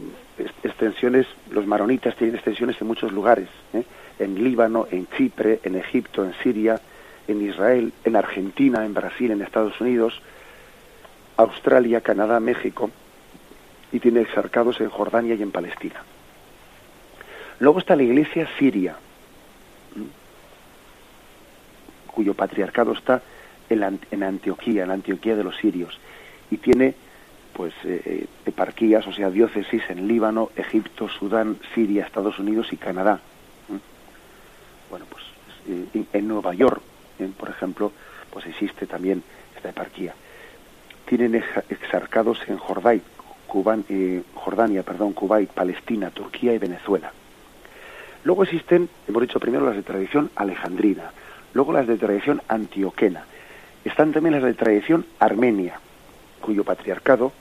extensiones, 0.61 1.27
los 1.49 1.65
maronitas 1.65 2.13
tienen 2.17 2.35
extensiones 2.35 2.75
en 2.81 2.87
muchos 2.87 3.13
lugares, 3.13 3.47
¿eh? 3.71 3.85
en 4.19 4.43
Líbano, 4.43 4.85
en 4.91 5.07
Chipre, 5.15 5.61
en 5.63 5.77
Egipto, 5.77 6.25
en 6.25 6.33
Siria, 6.43 6.81
en 7.29 7.41
Israel, 7.41 7.93
en 8.03 8.17
Argentina, 8.17 8.83
en 8.83 8.93
Brasil, 8.93 9.31
en 9.31 9.41
Estados 9.41 9.79
Unidos, 9.79 10.21
Australia, 11.37 12.01
Canadá, 12.01 12.41
México, 12.41 12.91
y 13.93 14.01
tiene 14.01 14.19
exarcados 14.19 14.81
en 14.81 14.89
Jordania 14.89 15.35
y 15.35 15.41
en 15.41 15.51
Palestina. 15.51 16.03
Luego 17.59 17.79
está 17.79 17.95
la 17.95 18.03
iglesia 18.03 18.45
siria, 18.59 18.97
cuyo 22.15 22.33
patriarcado 22.33 22.93
está 22.93 23.21
en, 23.69 23.99
en, 24.09 24.23
Antioquía, 24.23 24.83
en 24.83 24.87
la 24.87 24.95
Antioquía 24.95 25.35
de 25.35 25.43
los 25.43 25.55
sirios, 25.57 25.99
y 26.49 26.57
tiene 26.57 26.95
pues 27.53 27.73
eh, 27.83 28.01
eh, 28.05 28.25
eparquías, 28.45 29.05
o 29.07 29.13
sea, 29.13 29.29
diócesis 29.29 29.83
en 29.89 30.07
Líbano, 30.07 30.49
Egipto, 30.55 31.07
Sudán, 31.07 31.57
Siria, 31.73 32.05
Estados 32.05 32.37
Unidos 32.39 32.67
y 32.71 32.77
Canadá. 32.77 33.19
Bueno, 34.89 35.05
pues 35.09 35.23
eh, 35.69 36.03
en 36.11 36.27
Nueva 36.27 36.53
York, 36.53 36.81
por 37.37 37.49
ejemplo, 37.49 37.91
pues 38.29 38.45
existe 38.45 38.85
también 38.87 39.23
esta 39.55 39.69
eparquía. 39.69 40.13
Tienen 41.05 41.41
exarcados 41.69 42.39
en 42.47 42.57
Jordania, 42.57 43.03
Jordania, 44.33 44.83
perdón, 44.83 45.13
Kuwait, 45.13 45.49
Palestina, 45.49 46.09
Turquía 46.09 46.53
y 46.53 46.57
Venezuela. 46.57 47.13
Luego 48.25 48.43
existen, 48.43 48.89
hemos 49.07 49.21
dicho 49.21 49.39
primero 49.39 49.65
las 49.65 49.75
de 49.75 49.83
tradición 49.83 50.29
alejandrina, 50.35 51.11
luego 51.55 51.73
las 51.73 51.87
de 51.87 51.97
tradición 51.97 52.43
antioquena. 52.47 53.25
Están 53.83 54.11
también 54.11 54.35
las 54.35 54.43
de 54.43 54.53
tradición 54.53 55.05
armenia, 55.19 55.79
cuyo 56.41 56.63
patriarcado 56.63 57.31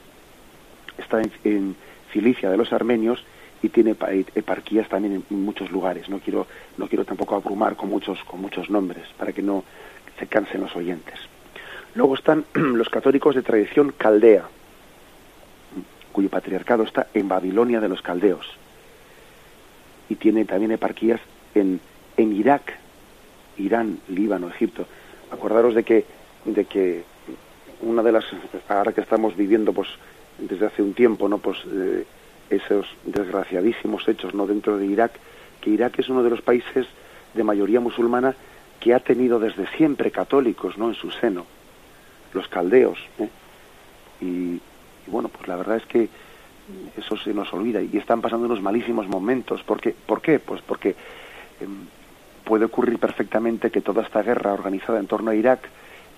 está 0.96 1.20
en, 1.44 1.76
Cilicia 2.12 2.48
de 2.48 2.56
los 2.56 2.72
armenios 2.72 3.24
y 3.60 3.70
tiene 3.70 3.96
eparquías 4.36 4.88
también 4.88 5.24
en, 5.28 5.44
muchos 5.44 5.72
lugares. 5.72 6.08
No 6.08 6.20
quiero, 6.20 6.46
no 6.78 6.86
quiero 6.86 7.04
tampoco 7.04 7.34
abrumar 7.34 7.74
con 7.74 7.88
muchos, 7.90 8.22
con 8.22 8.40
muchos 8.40 8.70
nombres 8.70 9.04
para 9.18 9.32
que 9.32 9.42
no 9.42 9.64
se 10.20 10.28
cansen 10.28 10.60
los 10.60 10.76
oyentes. 10.76 11.18
Luego 11.96 12.14
están 12.14 12.44
los 12.54 12.88
católicos 12.88 13.34
de 13.34 13.42
tradición 13.42 13.92
caldea, 13.98 14.44
cuyo 16.12 16.30
patriarcado 16.30 16.84
está 16.84 17.08
en 17.14 17.26
Babilonia 17.26 17.80
de 17.80 17.88
los 17.88 18.00
caldeos 18.00 18.46
y 20.08 20.14
tiene 20.14 20.44
también 20.44 20.70
eparquías 20.70 21.20
en, 21.56 21.80
en 22.16 22.32
Irak, 22.32 22.78
Irán, 23.58 24.00
Líbano, 24.08 24.48
Egipto. 24.48 24.86
Acordaros 25.30 25.74
de 25.74 25.84
que, 25.84 26.04
de 26.44 26.64
que 26.64 27.04
una 27.82 28.02
de 28.02 28.12
las, 28.12 28.24
ahora 28.68 28.92
que 28.92 29.00
estamos 29.00 29.36
viviendo 29.36 29.72
pues 29.72 29.88
desde 30.38 30.66
hace 30.66 30.82
un 30.82 30.94
tiempo, 30.94 31.28
¿no? 31.28 31.38
Pues 31.38 31.58
eh, 31.70 32.04
esos 32.50 32.86
desgraciadísimos 33.04 34.06
hechos, 34.08 34.34
¿no? 34.34 34.46
Dentro 34.46 34.76
de 34.76 34.86
Irak, 34.86 35.12
que 35.60 35.70
Irak 35.70 35.98
es 35.98 36.08
uno 36.08 36.22
de 36.22 36.30
los 36.30 36.42
países 36.42 36.86
de 37.34 37.44
mayoría 37.44 37.80
musulmana 37.80 38.34
que 38.80 38.94
ha 38.94 39.00
tenido 39.00 39.38
desde 39.38 39.66
siempre 39.76 40.10
católicos, 40.10 40.76
¿no? 40.76 40.88
En 40.88 40.94
su 40.94 41.10
seno, 41.10 41.46
los 42.32 42.48
caldeos, 42.48 42.98
¿eh? 43.18 43.28
y, 44.20 44.60
bueno, 45.10 45.28
pues 45.28 45.48
la 45.48 45.56
verdad 45.56 45.76
es 45.76 45.86
que 45.86 46.08
eso 46.96 47.16
se 47.16 47.34
nos 47.34 47.52
olvida 47.52 47.82
y 47.82 47.96
están 47.96 48.20
pasando 48.20 48.46
unos 48.46 48.62
malísimos 48.62 49.06
momentos. 49.08 49.62
Porque, 49.64 49.94
¿Por 50.06 50.20
qué? 50.20 50.38
Pues 50.38 50.62
porque 50.62 50.94
em, 51.60 51.86
puede 52.44 52.66
ocurrir 52.66 52.98
perfectamente 52.98 53.70
que 53.70 53.80
toda 53.80 54.02
esta 54.02 54.22
guerra 54.22 54.52
organizada 54.52 54.98
en 55.00 55.06
torno 55.06 55.30
a 55.30 55.34
Irak 55.34 55.60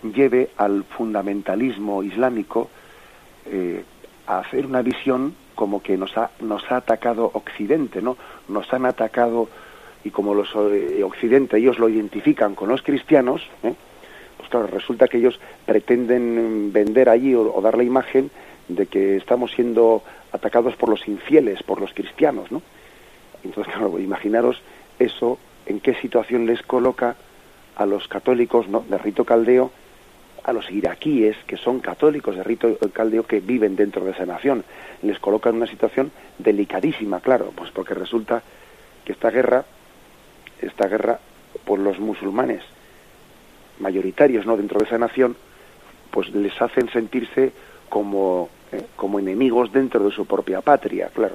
lleve 0.03 0.51
al 0.57 0.85
fundamentalismo 0.85 2.03
islámico 2.03 2.69
eh, 3.47 3.85
a 4.27 4.39
hacer 4.41 4.67
una 4.67 4.83
visión 4.83 5.35
como 5.55 5.83
que 5.83 5.97
nos 5.97 6.17
ha, 6.19 6.31
nos 6.41 6.71
ha 6.71 6.77
atacado 6.77 7.31
Occidente, 7.33 8.03
¿no? 8.03 8.17
Nos 8.49 8.73
han 8.73 8.85
atacado 8.87 9.49
y 10.05 10.11
como 10.11 10.35
los 10.35 10.55
eh, 10.55 11.03
Occidente 11.03 11.59
ellos 11.59 11.79
lo 11.79 11.89
identifican 11.89 12.55
con 12.55 12.69
los 12.69 12.83
cristianos, 12.83 13.43
¿eh? 13.62 13.75
pues 14.37 14.49
claro, 14.49 14.67
resulta 14.69 15.09
que 15.09 15.19
ellos 15.19 15.41
pretenden 15.65 16.73
vender 16.73 17.09
allí 17.09 17.35
o, 17.35 17.61
dar 17.61 17.77
la 17.77 17.83
imagen 17.83 18.31
de 18.69 18.87
que 18.87 19.17
estamos 19.17 19.53
siendo 19.53 20.03
atacados 20.31 20.77
por 20.77 20.91
los 20.91 21.09
infieles, 21.09 21.62
por 21.62 21.81
los 21.81 21.93
cristianos, 21.93 22.53
¿no? 22.53 22.62
Entonces, 23.43 23.73
claro, 23.77 23.99
imaginaros 23.99 24.61
eso, 24.99 25.39
en 25.66 25.81
qué 25.81 25.94
situación 25.94 26.46
les 26.46 26.62
coloca 26.62 27.16
a 27.76 27.87
los 27.87 28.09
católicos 28.09 28.66
de 28.88 28.98
rito 28.98 29.24
caldeo 29.24 29.70
a 30.46 30.52
los 30.52 30.70
iraquíes, 30.70 31.37
que 31.48 31.57
son 31.57 31.81
católicos 31.81 32.37
de 32.37 32.44
rito 32.44 32.79
caldeo, 32.92 33.26
que 33.26 33.40
viven 33.40 33.74
dentro 33.74 34.05
de 34.05 34.12
esa 34.12 34.24
nación. 34.26 34.62
Les 35.02 35.18
colocan 35.18 35.55
en 35.55 35.57
una 35.62 35.66
situación 35.66 36.12
delicadísima, 36.38 37.20
claro, 37.20 37.52
pues 37.55 37.72
porque 37.72 37.94
resulta 37.94 38.42
que 39.05 39.11
esta 39.11 39.31
guerra, 39.31 39.64
esta 40.62 40.87
guerra 40.87 41.18
por 41.64 41.81
los 41.81 41.98
musulmanes 41.98 42.62
mayoritarios 43.81 44.46
no 44.46 44.57
dentro 44.57 44.79
de 44.79 44.87
esa 44.87 44.98
nación, 44.98 45.37
pues 46.12 46.31
les 46.31 46.62
hacen 46.62 46.88
sentirse 46.90 47.52
como, 47.88 48.48
eh, 48.70 48.85
como 48.94 49.18
enemigos 49.18 49.72
dentro 49.72 50.05
de 50.05 50.12
su 50.12 50.26
propia 50.26 50.61
patria, 50.61 51.11
claro. 51.12 51.35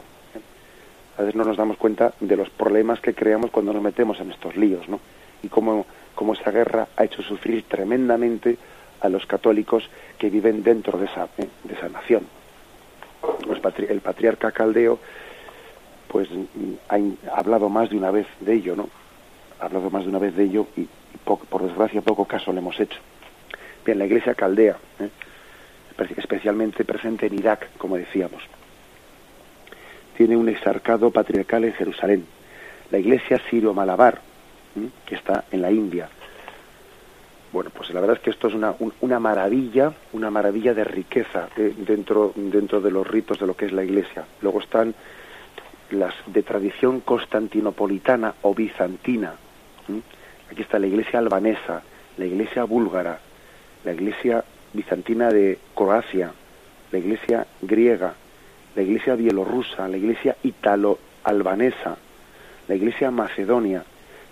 A 1.17 1.21
veces 1.21 1.35
no 1.35 1.43
nos 1.43 1.57
damos 1.57 1.77
cuenta 1.77 2.13
de 2.19 2.37
los 2.37 2.49
problemas 2.49 2.99
que 2.99 3.13
creamos 3.13 3.51
cuando 3.51 3.73
nos 3.73 3.83
metemos 3.83 4.19
en 4.19 4.31
estos 4.31 4.55
líos, 4.55 4.87
¿no? 4.87 4.99
Y 5.43 5.47
cómo, 5.49 5.85
cómo 6.15 6.33
esa 6.33 6.51
guerra 6.51 6.87
ha 6.95 7.03
hecho 7.03 7.21
sufrir 7.21 7.63
tremendamente 7.63 8.57
a 9.01 9.09
los 9.09 9.25
católicos 9.25 9.89
que 10.17 10.29
viven 10.29 10.63
dentro 10.63 10.97
de 10.97 11.05
esa, 11.05 11.27
eh, 11.37 11.47
de 11.63 11.73
esa 11.73 11.89
nación. 11.89 12.25
el 13.89 14.01
patriarca 14.01 14.51
caldeo 14.51 14.99
pues 16.07 16.27
ha, 16.89 16.97
hablado 17.37 17.69
más 17.69 17.89
de 17.89 17.97
una 17.97 18.11
vez 18.11 18.27
de 18.39 18.53
ello, 18.53 18.75
¿no? 18.75 18.89
Ha 19.59 19.65
hablado 19.65 19.89
más 19.89 20.03
de 20.03 20.09
una 20.09 20.19
vez 20.19 20.35
de 20.35 20.43
ello 20.43 20.67
y, 20.75 20.87
por 21.23 21.63
desgracia 21.63 22.01
poco 22.01 22.25
caso 22.25 22.51
le 22.51 22.59
hemos 22.59 22.79
hecho. 22.79 22.99
Bien, 23.85 23.97
la 23.97 24.05
iglesia 24.05 24.35
caldea, 24.35 24.77
¿eh? 24.99 25.09
especialmente 26.17 26.83
presente 26.83 27.27
en 27.27 27.35
Irak, 27.35 27.69
como 27.77 27.95
decíamos, 27.97 28.43
tiene 30.21 30.37
un 30.37 30.49
exarcado 30.49 31.09
patriarcal 31.09 31.63
en 31.63 31.73
Jerusalén. 31.73 32.23
La 32.91 32.99
iglesia 32.99 33.41
sirio-malabar, 33.49 34.21
que 35.03 35.15
está 35.15 35.45
en 35.49 35.63
la 35.63 35.71
India, 35.71 36.09
bueno, 37.51 37.71
pues 37.71 37.89
la 37.89 38.01
verdad 38.01 38.17
es 38.17 38.21
que 38.21 38.29
esto 38.29 38.47
es 38.47 38.53
una, 38.53 38.75
una 38.99 39.19
maravilla, 39.19 39.91
una 40.13 40.29
maravilla 40.29 40.75
de 40.75 40.83
riqueza 40.83 41.49
eh, 41.57 41.73
dentro, 41.75 42.33
dentro 42.35 42.81
de 42.81 42.91
los 42.91 43.07
ritos 43.07 43.39
de 43.39 43.47
lo 43.47 43.55
que 43.55 43.65
es 43.65 43.71
la 43.71 43.83
Iglesia. 43.83 44.23
Luego 44.43 44.59
están 44.61 44.93
las 45.89 46.13
de 46.27 46.43
tradición 46.43 46.99
constantinopolitana 46.99 48.35
o 48.43 48.53
bizantina. 48.53 49.33
Aquí 50.51 50.61
está 50.61 50.77
la 50.77 50.85
Iglesia 50.85 51.17
albanesa, 51.17 51.81
la 52.17 52.25
Iglesia 52.25 52.63
búlgara, 52.65 53.19
la 53.83 53.91
Iglesia 53.91 54.43
bizantina 54.71 55.31
de 55.31 55.57
Croacia, 55.73 56.31
la 56.91 56.99
Iglesia 56.99 57.47
griega, 57.63 58.13
la 58.75 58.81
Iglesia 58.81 59.15
bielorrusa, 59.15 59.87
la 59.87 59.97
Iglesia 59.97 60.35
italo-albanesa, 60.43 61.97
la 62.67 62.75
Iglesia 62.75 63.11
macedonia, 63.11 63.83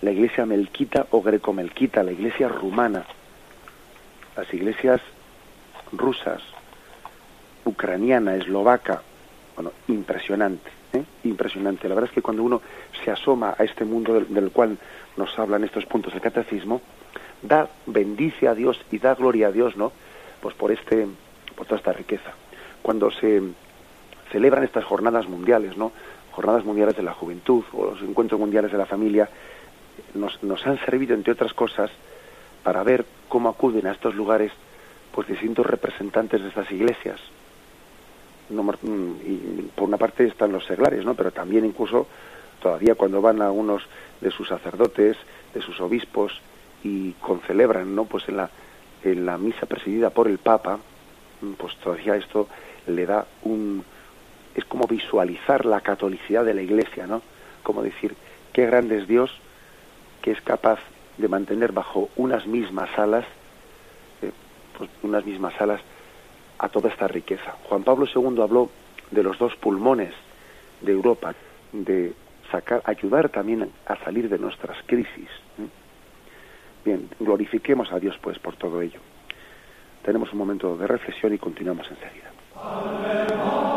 la 0.01 0.11
iglesia 0.11 0.45
melquita 0.45 1.07
o 1.11 1.21
grecomelquita, 1.21 2.03
la 2.03 2.11
iglesia 2.11 2.47
rumana, 2.47 3.03
las 4.35 4.53
iglesias 4.53 5.01
rusas, 5.91 6.41
ucraniana, 7.65 8.35
eslovaca, 8.35 9.01
bueno, 9.55 9.73
impresionante, 9.87 10.71
¿eh? 10.93 11.03
impresionante. 11.25 11.89
La 11.89 11.95
verdad 11.95 12.09
es 12.09 12.15
que 12.15 12.21
cuando 12.21 12.43
uno 12.43 12.61
se 13.03 13.11
asoma 13.11 13.55
a 13.57 13.63
este 13.63 13.83
mundo 13.83 14.21
del, 14.21 14.51
cual 14.51 14.77
nos 15.17 15.37
hablan 15.37 15.65
estos 15.65 15.85
puntos 15.85 16.13
del 16.13 16.21
catecismo, 16.21 16.81
da, 17.41 17.67
bendice 17.85 18.47
a 18.47 18.55
Dios 18.55 18.79
y 18.91 18.99
da 18.99 19.15
gloria 19.15 19.47
a 19.47 19.51
Dios, 19.51 19.75
¿no? 19.75 19.91
Pues 20.41 20.55
por 20.55 20.71
este, 20.71 21.07
por 21.55 21.65
toda 21.65 21.77
esta 21.77 21.91
riqueza. 21.91 22.31
Cuando 22.81 23.11
se 23.11 23.41
celebran 24.31 24.63
estas 24.63 24.85
jornadas 24.85 25.27
mundiales, 25.27 25.77
¿no? 25.77 25.91
Jornadas 26.31 26.63
mundiales 26.63 26.95
de 26.95 27.03
la 27.03 27.13
juventud 27.13 27.63
o 27.73 27.85
los 27.85 28.01
encuentros 28.01 28.39
mundiales 28.39 28.71
de 28.71 28.77
la 28.77 28.85
familia, 28.85 29.29
nos, 30.13 30.41
nos 30.43 30.65
han 30.65 30.79
servido, 30.79 31.13
entre 31.15 31.33
otras 31.33 31.53
cosas, 31.53 31.91
para 32.63 32.83
ver 32.83 33.05
cómo 33.27 33.49
acuden 33.49 33.87
a 33.87 33.91
estos 33.91 34.15
lugares 34.15 34.51
pues 35.13 35.27
distintos 35.27 35.65
representantes 35.65 36.41
de 36.41 36.49
estas 36.49 36.71
iglesias. 36.71 37.19
Mm, 38.49 39.11
y 39.25 39.69
por 39.75 39.87
una 39.87 39.97
parte 39.97 40.25
están 40.25 40.51
los 40.51 40.65
seglares, 40.65 41.05
¿no? 41.05 41.13
Pero 41.13 41.31
también 41.31 41.65
incluso 41.65 42.07
todavía 42.61 42.95
cuando 42.95 43.21
van 43.21 43.41
algunos 43.41 43.83
de 44.21 44.31
sus 44.31 44.47
sacerdotes, 44.47 45.17
de 45.53 45.61
sus 45.61 45.79
obispos 45.81 46.41
y 46.83 47.11
concelebran, 47.13 47.95
¿no? 47.95 48.05
Pues 48.05 48.27
en 48.27 48.37
la 48.37 48.49
en 49.03 49.25
la 49.25 49.37
misa 49.37 49.65
presidida 49.65 50.09
por 50.09 50.27
el 50.27 50.37
Papa, 50.39 50.79
pues 51.57 51.75
todavía 51.77 52.15
esto 52.15 52.47
le 52.87 53.05
da 53.05 53.25
un 53.43 53.83
es 54.55 54.65
como 54.65 54.87
visualizar 54.87 55.65
la 55.65 55.81
catolicidad 55.81 56.45
de 56.45 56.53
la 56.53 56.61
Iglesia, 56.61 57.07
¿no? 57.07 57.21
Como 57.63 57.81
decir, 57.83 58.15
qué 58.53 58.65
grande 58.65 58.97
es 58.97 59.07
Dios 59.07 59.31
que 60.21 60.31
es 60.31 60.41
capaz 60.41 60.79
de 61.17 61.27
mantener 61.27 61.71
bajo 61.71 62.09
unas 62.15 62.45
mismas 62.47 62.89
alas, 62.97 63.25
eh, 64.21 64.31
pues 64.77 64.89
unas 65.03 65.25
mismas 65.25 65.53
alas 65.59 65.81
a 66.57 66.69
toda 66.69 66.89
esta 66.89 67.07
riqueza. 67.07 67.55
Juan 67.67 67.83
Pablo 67.83 68.05
II 68.13 68.41
habló 68.41 68.69
de 69.11 69.23
los 69.23 69.37
dos 69.37 69.55
pulmones 69.55 70.13
de 70.81 70.91
Europa, 70.91 71.33
de 71.71 72.13
sacar, 72.51 72.81
ayudar 72.85 73.29
también 73.29 73.71
a 73.85 73.95
salir 74.03 74.29
de 74.29 74.37
nuestras 74.37 74.77
crisis. 74.85 75.29
¿eh? 75.57 75.67
Bien, 76.85 77.09
glorifiquemos 77.19 77.91
a 77.91 77.99
Dios 77.99 78.17
pues 78.21 78.39
por 78.39 78.55
todo 78.55 78.81
ello. 78.81 78.99
Tenemos 80.03 80.31
un 80.31 80.39
momento 80.39 80.77
de 80.77 80.87
reflexión 80.87 81.33
y 81.33 81.37
continuamos 81.37 81.87
enseguida. 81.89 83.68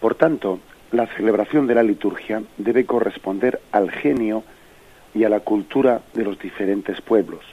Por 0.00 0.14
tanto, 0.14 0.60
la 0.92 1.06
celebración 1.06 1.66
de 1.66 1.74
la 1.74 1.82
liturgia 1.82 2.42
debe 2.56 2.86
corresponder 2.86 3.60
al 3.72 3.90
genio 3.90 4.44
y 5.14 5.24
a 5.24 5.28
la 5.28 5.40
cultura 5.40 6.02
de 6.14 6.24
los 6.24 6.38
diferentes 6.38 7.00
pueblos. 7.00 7.44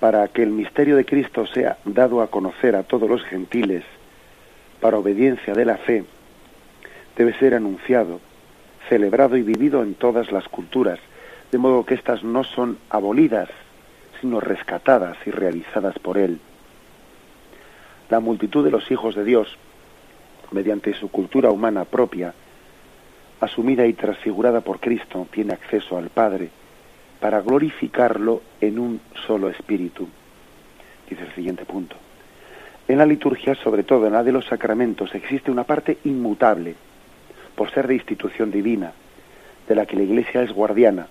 Para 0.00 0.28
que 0.28 0.42
el 0.42 0.50
misterio 0.50 0.96
de 0.96 1.04
Cristo 1.04 1.46
sea 1.46 1.78
dado 1.84 2.20
a 2.20 2.28
conocer 2.28 2.76
a 2.76 2.82
todos 2.82 3.08
los 3.08 3.22
gentiles, 3.24 3.84
para 4.80 4.98
obediencia 4.98 5.54
de 5.54 5.64
la 5.64 5.76
fe, 5.76 6.04
debe 7.16 7.32
ser 7.34 7.54
anunciado, 7.54 8.20
celebrado 8.88 9.36
y 9.36 9.42
vivido 9.42 9.82
en 9.82 9.94
todas 9.94 10.30
las 10.30 10.48
culturas, 10.48 10.98
de 11.50 11.58
modo 11.58 11.84
que 11.84 11.94
éstas 11.94 12.22
no 12.22 12.44
son 12.44 12.78
abolidas, 12.90 13.48
sino 14.20 14.40
rescatadas 14.40 15.16
y 15.26 15.30
realizadas 15.30 15.98
por 15.98 16.18
Él 16.18 16.40
la 18.10 18.20
multitud 18.20 18.64
de 18.64 18.70
los 18.70 18.90
hijos 18.90 19.14
de 19.14 19.24
Dios, 19.24 19.48
mediante 20.50 20.94
su 20.94 21.10
cultura 21.10 21.50
humana 21.50 21.84
propia, 21.84 22.34
asumida 23.40 23.86
y 23.86 23.92
transfigurada 23.92 24.60
por 24.60 24.80
Cristo, 24.80 25.26
tiene 25.30 25.52
acceso 25.52 25.96
al 25.96 26.08
Padre 26.10 26.50
para 27.20 27.40
glorificarlo 27.40 28.42
en 28.60 28.78
un 28.78 29.00
solo 29.26 29.48
espíritu. 29.48 30.08
Dice 31.08 31.22
el 31.22 31.34
siguiente 31.34 31.64
punto. 31.64 31.96
En 32.86 32.98
la 32.98 33.06
liturgia, 33.06 33.54
sobre 33.54 33.82
todo 33.82 34.06
en 34.06 34.14
la 34.14 34.24
de 34.24 34.32
los 34.32 34.46
sacramentos, 34.46 35.14
existe 35.14 35.50
una 35.50 35.64
parte 35.64 35.98
inmutable, 36.04 36.74
por 37.54 37.70
ser 37.70 37.86
de 37.86 37.94
institución 37.94 38.50
divina, 38.50 38.92
de 39.68 39.74
la 39.74 39.84
que 39.84 39.96
la 39.96 40.04
Iglesia 40.04 40.42
es 40.42 40.52
guardiana, 40.52 41.06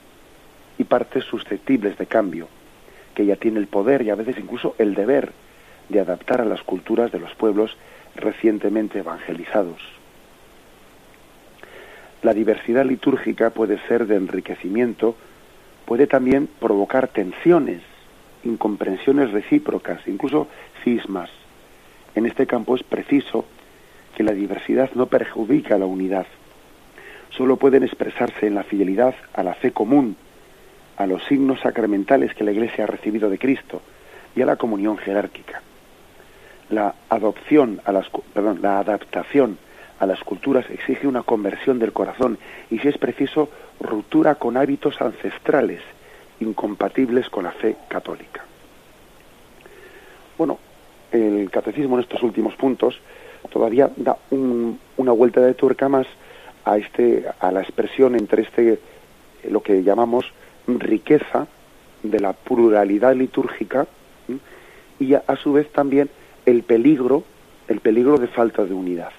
y 0.79 0.83
partes 0.85 1.23
susceptibles 1.25 1.97
de 1.97 2.07
cambio, 2.07 2.47
que 3.13 3.23
ella 3.23 3.35
tiene 3.35 3.59
el 3.59 3.67
poder 3.67 4.01
y 4.01 4.09
a 4.09 4.15
veces 4.15 4.37
incluso 4.39 4.75
el 4.77 4.95
deber 4.95 5.31
de 5.89 5.99
adaptar 5.99 6.41
a 6.41 6.45
las 6.45 6.61
culturas 6.63 7.11
de 7.11 7.19
los 7.19 7.33
pueblos 7.35 7.75
recientemente 8.15 8.99
evangelizados. 8.99 9.81
La 12.23 12.33
diversidad 12.33 12.85
litúrgica 12.85 13.51
puede 13.51 13.77
ser 13.87 14.07
de 14.07 14.15
enriquecimiento, 14.15 15.15
puede 15.85 16.07
también 16.07 16.47
provocar 16.59 17.07
tensiones, 17.07 17.81
incomprensiones 18.43 19.31
recíprocas, 19.31 20.01
incluso 20.07 20.47
cismas. 20.83 21.29
En 22.15 22.25
este 22.25 22.47
campo 22.47 22.75
es 22.75 22.83
preciso 22.83 23.45
que 24.15 24.23
la 24.23 24.31
diversidad 24.31 24.89
no 24.95 25.05
perjudica 25.05 25.75
a 25.75 25.77
la 25.77 25.85
unidad. 25.85 26.25
Solo 27.29 27.57
pueden 27.57 27.83
expresarse 27.83 28.47
en 28.47 28.55
la 28.55 28.63
fidelidad 28.63 29.13
a 29.33 29.43
la 29.43 29.53
fe 29.53 29.71
común, 29.71 30.15
a 30.97 31.05
los 31.05 31.23
signos 31.25 31.59
sacramentales 31.61 32.33
que 32.33 32.43
la 32.43 32.51
Iglesia 32.51 32.85
ha 32.85 32.87
recibido 32.87 33.29
de 33.29 33.37
Cristo 33.37 33.83
y 34.35 34.41
a 34.41 34.47
la 34.47 34.55
comunión 34.55 34.97
jerárquica 34.97 35.61
la 36.69 36.95
adopción 37.09 37.81
a 37.85 37.91
las, 37.91 38.09
perdón, 38.33 38.59
la 38.61 38.79
adaptación 38.79 39.57
a 39.99 40.05
las 40.05 40.23
culturas 40.23 40.65
exige 40.69 41.07
una 41.07 41.23
conversión 41.23 41.79
del 41.79 41.93
corazón 41.93 42.37
y 42.69 42.79
si 42.79 42.87
es 42.87 42.97
preciso 42.97 43.49
ruptura 43.79 44.35
con 44.35 44.57
hábitos 44.57 45.01
ancestrales 45.01 45.81
incompatibles 46.39 47.29
con 47.29 47.45
la 47.45 47.51
fe 47.51 47.75
católica. 47.87 48.43
Bueno, 50.37 50.59
el 51.11 51.49
catecismo 51.49 51.95
en 51.95 52.03
estos 52.03 52.21
últimos 52.21 52.55
puntos 52.55 52.99
todavía 53.49 53.89
da 53.95 54.17
una 54.29 55.11
vuelta 55.13 55.41
de 55.41 55.53
tuerca 55.53 55.89
más 55.89 56.05
a 56.65 56.77
este 56.77 57.25
a 57.39 57.51
la 57.51 57.61
expresión 57.61 58.15
entre 58.15 58.43
este 58.43 58.79
lo 59.49 59.61
que 59.61 59.83
llamamos 59.83 60.25
riqueza 60.67 61.47
de 62.03 62.19
la 62.19 62.33
pluralidad 62.33 63.15
litúrgica 63.15 63.87
y 64.99 65.13
a 65.13 65.35
su 65.41 65.53
vez 65.53 65.71
también 65.71 66.09
el 66.47 66.63
peligro, 66.63 67.25
el 67.67 67.81
peligro 67.81 68.17
de 68.17 68.27
falta 68.27 68.63
de 68.63 68.73
unidad. 68.73 69.11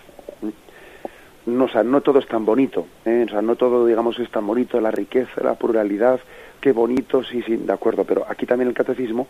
no, 1.45 1.69
sea, 1.69 1.83
no 1.83 2.01
todo 2.01 2.21
es 2.21 2.27
tan 2.27 2.47
bonito, 2.47 2.87
¿eh? 3.05 3.27
o 3.29 3.31
sea, 3.31 3.43
no 3.43 3.55
todo, 3.55 3.87
digamos, 3.87 4.19
es 4.19 4.31
tan 4.31 4.47
bonito, 4.47 4.81
la 4.81 4.91
riqueza, 4.91 5.43
la 5.43 5.55
pluralidad, 5.55 6.21
qué 6.59 6.73
bonito, 6.73 7.23
sí, 7.23 7.43
sí, 7.43 7.57
de 7.57 7.73
acuerdo, 7.73 8.05
pero 8.05 8.25
aquí 8.27 8.47
también 8.47 8.69
el 8.69 8.75
catecismo 8.75 9.27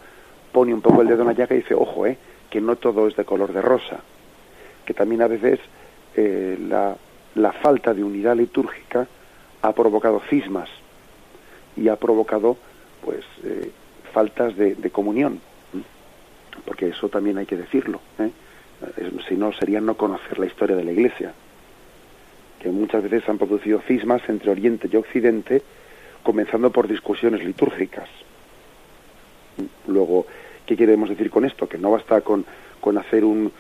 pone 0.53 0.73
un 0.73 0.81
poco 0.81 1.03
el 1.03 1.09
dedo 1.09 1.23
en 1.23 1.27
la 1.27 1.33
llaga 1.33 1.57
y 1.57 1.59
dice, 1.59 1.75
ojo, 1.75 2.07
¿eh? 2.07 2.17
que 2.49 2.61
no 2.61 2.77
todo 2.77 3.09
es 3.09 3.17
de 3.17 3.25
color 3.25 3.53
de 3.53 3.63
rosa, 3.63 3.99
que 4.85 4.95
también 4.95 5.23
a 5.23 5.27
veces 5.27 5.59
eh, 6.15 6.57
la, 6.69 6.97
la 7.35 7.53
falta 7.53 7.95
de 7.95 8.05
unidad 8.05 8.37
litúrgica 8.37 9.09
ha 9.63 9.73
provocado 9.73 10.23
cismas 10.31 10.69
y 11.77 11.89
ha 11.89 11.97
provocado, 11.97 12.59
pues, 13.05 13.25
eh, 13.43 13.73
faltas 14.13 14.57
de 14.57 14.91
comunión, 14.91 15.41
porque 16.65 16.89
eso 16.89 17.09
también 17.09 17.39
hay 17.39 17.47
que 17.47 17.57
decirlo, 17.57 18.01
¿eh? 18.19 18.31
si 19.29 19.35
no 19.35 19.53
sería 19.53 19.81
no 19.81 19.97
conocer 19.97 20.39
la 20.39 20.47
historia 20.47 20.77
de 20.77 20.85
la 20.85 20.93
Iglesia 20.93 21.33
que 22.59 22.71
muchas 22.71 23.03
veces 23.03 23.29
han 23.29 23.39
producido 23.39 23.81
cismas 23.81 24.23
entre 24.29 24.51
Oriente 24.51 24.89
y 24.93 24.97
Occidente, 24.97 25.63
comenzando 26.23 26.71
por 26.71 26.89
discusiones 26.89 27.45
litúrgicas. 27.45 28.09
Luego, 29.87 30.27
¿qué 30.67 30.77
queremos 30.77 31.09
decir 31.09 31.31
con 31.31 31.45
esto? 31.45 31.69
Que 31.69 31.79
no 31.79 31.91
basta 31.91 32.21
con, 32.21 32.45
con 32.81 32.99
hacer 32.99 33.25
un, 33.25 33.53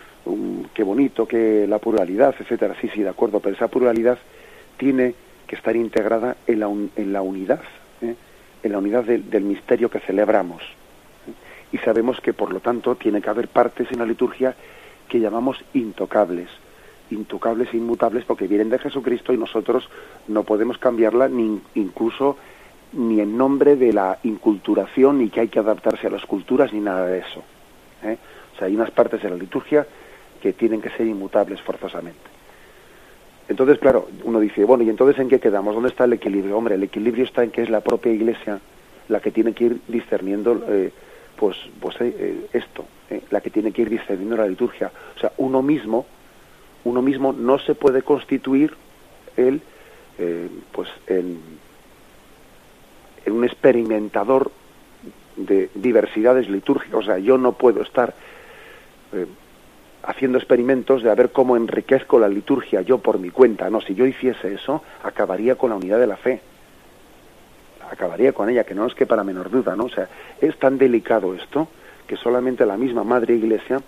qué 0.74 0.82
bonito, 0.82 1.26
que 1.26 1.66
la 1.66 1.78
pluralidad, 1.78 2.34
etcétera. 2.38 2.74
Sí, 2.80 2.88
sí, 2.92 3.03
de 3.03 3.09
acuerdo, 3.09 3.40
pero 3.40 3.55
esa 3.55 3.68
pluralidad 3.68 4.18
tiene 4.76 5.14
que 5.46 5.57
estar 5.57 5.74
integrada 5.76 6.36
en 6.46 6.61
la, 6.61 6.66
en 6.66 7.12
la 7.12 7.22
unidad, 7.22 7.62
¿eh? 8.03 8.14
en 8.62 8.72
la 8.72 8.78
unidad 8.78 9.05
del 9.05 9.42
misterio 9.42 9.90
que 9.90 10.01
celebramos. 10.01 10.62
Y 11.73 11.79
sabemos 11.79 12.21
que, 12.21 12.33
por 12.33 12.53
lo 12.53 12.61
tanto, 12.61 12.95
tiene 12.97 13.21
que 13.21 13.31
haber 13.31 13.49
partes 13.49 13.91
en 13.93 13.99
la 13.99 14.07
liturgia 14.07 14.55
que 15.09 15.21
llamamos 15.21 15.62
intocables 15.75 16.49
intocables 17.11 17.73
e 17.73 17.77
inmutables 17.77 18.25
porque 18.25 18.47
vienen 18.47 18.71
de 18.71 18.79
Jesucristo 18.79 19.33
y 19.33 19.39
nosotros 19.39 19.89
no 20.27 20.43
podemos 20.45 20.79
cambiarla 20.79 21.29
ni 21.29 21.61
incluso 21.75 22.37
ni 22.93 23.21
en 23.21 23.37
nombre 23.37 23.77
de 23.77 23.93
la 23.93 24.19
inculturación 24.25 25.19
ni 25.19 25.29
que 25.29 25.41
hay 25.41 25.49
que 25.49 25.59
adaptarse 25.59 26.07
a 26.07 26.11
las 26.11 26.25
culturas 26.25 26.73
ni 26.73 26.81
nada 26.81 27.07
de 27.07 27.19
eso. 27.19 27.43
¿eh? 28.03 28.19
O 28.55 28.59
sea, 28.59 28.66
hay 28.66 28.75
unas 28.75 28.91
partes 28.91 29.23
de 29.23 29.31
la 29.31 29.37
liturgia 29.37 29.87
que 30.41 30.53
tienen 30.53 30.81
que 30.81 30.91
ser 30.91 31.07
inmutables 31.07 31.61
forzosamente. 31.61 32.21
Entonces, 33.49 33.79
claro, 33.79 34.09
uno 34.25 34.41
dice, 34.41 34.64
bueno, 34.64 34.85
¿y 34.85 34.91
entonces 34.91 35.19
en 35.19 35.29
qué 35.29 35.41
quedamos? 35.41 35.75
¿Dónde 35.75 35.89
está 35.89 36.05
el 36.05 36.12
equilibrio? 36.12 36.57
Hombre, 36.57 36.75
el 36.75 36.83
equilibrio 36.83 37.25
está 37.25 37.43
en 37.43 37.51
que 37.51 37.62
es 37.62 37.71
la 37.71 37.81
propia 37.81 38.12
Iglesia 38.12 38.61
la 39.09 39.21
que 39.21 39.31
tiene 39.31 39.55
que 39.55 39.64
ir 39.64 39.81
discerniendo, 39.89 40.66
eh, 40.69 40.93
pues, 41.39 41.57
pues 41.80 41.97
eh, 42.01 42.49
esto, 42.53 42.84
la 43.30 43.41
que 43.41 43.51
tiene 43.51 43.70
que 43.70 43.82
ir 43.82 43.91
discerniendo 43.91 44.36
la 44.36 44.49
liturgia. 44.49 44.91
O 45.16 45.20
sea, 45.20 45.32
uno 45.39 45.62
mismo, 45.62 46.05
uno 46.84 47.01
mismo 47.01 47.32
no 47.32 47.59
se 47.61 47.74
puede 47.74 48.03
constituir 48.03 48.74
el, 49.36 49.62
eh, 50.18 50.49
pues 50.72 50.89
en, 51.07 51.41
un 53.26 53.45
experimentador 53.45 54.51
de 55.36 55.70
diversidades 55.74 56.49
litúrgicas. 56.49 56.99
O 56.99 57.03
sea, 57.03 57.18
yo 57.18 57.39
no 57.39 57.53
puedo 57.53 57.82
estar 57.82 58.14
eh, 59.12 59.26
haciendo 60.03 60.39
experimentos 60.39 61.03
de 61.03 61.11
a 61.11 61.14
ver 61.14 61.30
cómo 61.30 61.57
enriquezco 61.57 62.18
la 62.18 62.28
liturgia 62.28 62.80
yo 62.80 62.99
por 62.99 63.20
mi 63.20 63.30
cuenta. 63.30 63.70
No, 63.70 63.80
si 63.80 63.95
yo 63.95 64.07
hiciese 64.07 64.55
eso, 64.55 64.82
acabaría 65.05 65.55
con 65.55 65.70
la 65.70 65.76
unidad 65.76 66.01
de 66.01 66.07
la 66.07 66.16
fe. 66.16 66.41
Acabaría 67.91 68.32
con 68.32 68.49
ella, 68.49 68.64
que 68.64 68.74
no 68.74 68.86
es 68.86 68.95
que 68.95 69.07
para 69.07 69.24
menor 69.24 69.51
duda, 69.51 69.76
¿no? 69.76 69.84
O 69.84 69.91
sea, 69.91 70.09
es 70.41 70.59
tan 70.59 70.78
delicado 70.78 71.34
esto 71.34 71.68
que 72.07 72.16
solamente 72.16 72.64
la 72.66 72.76
misma 72.76 73.05
Madre 73.05 73.34
Iglesia 73.34 73.80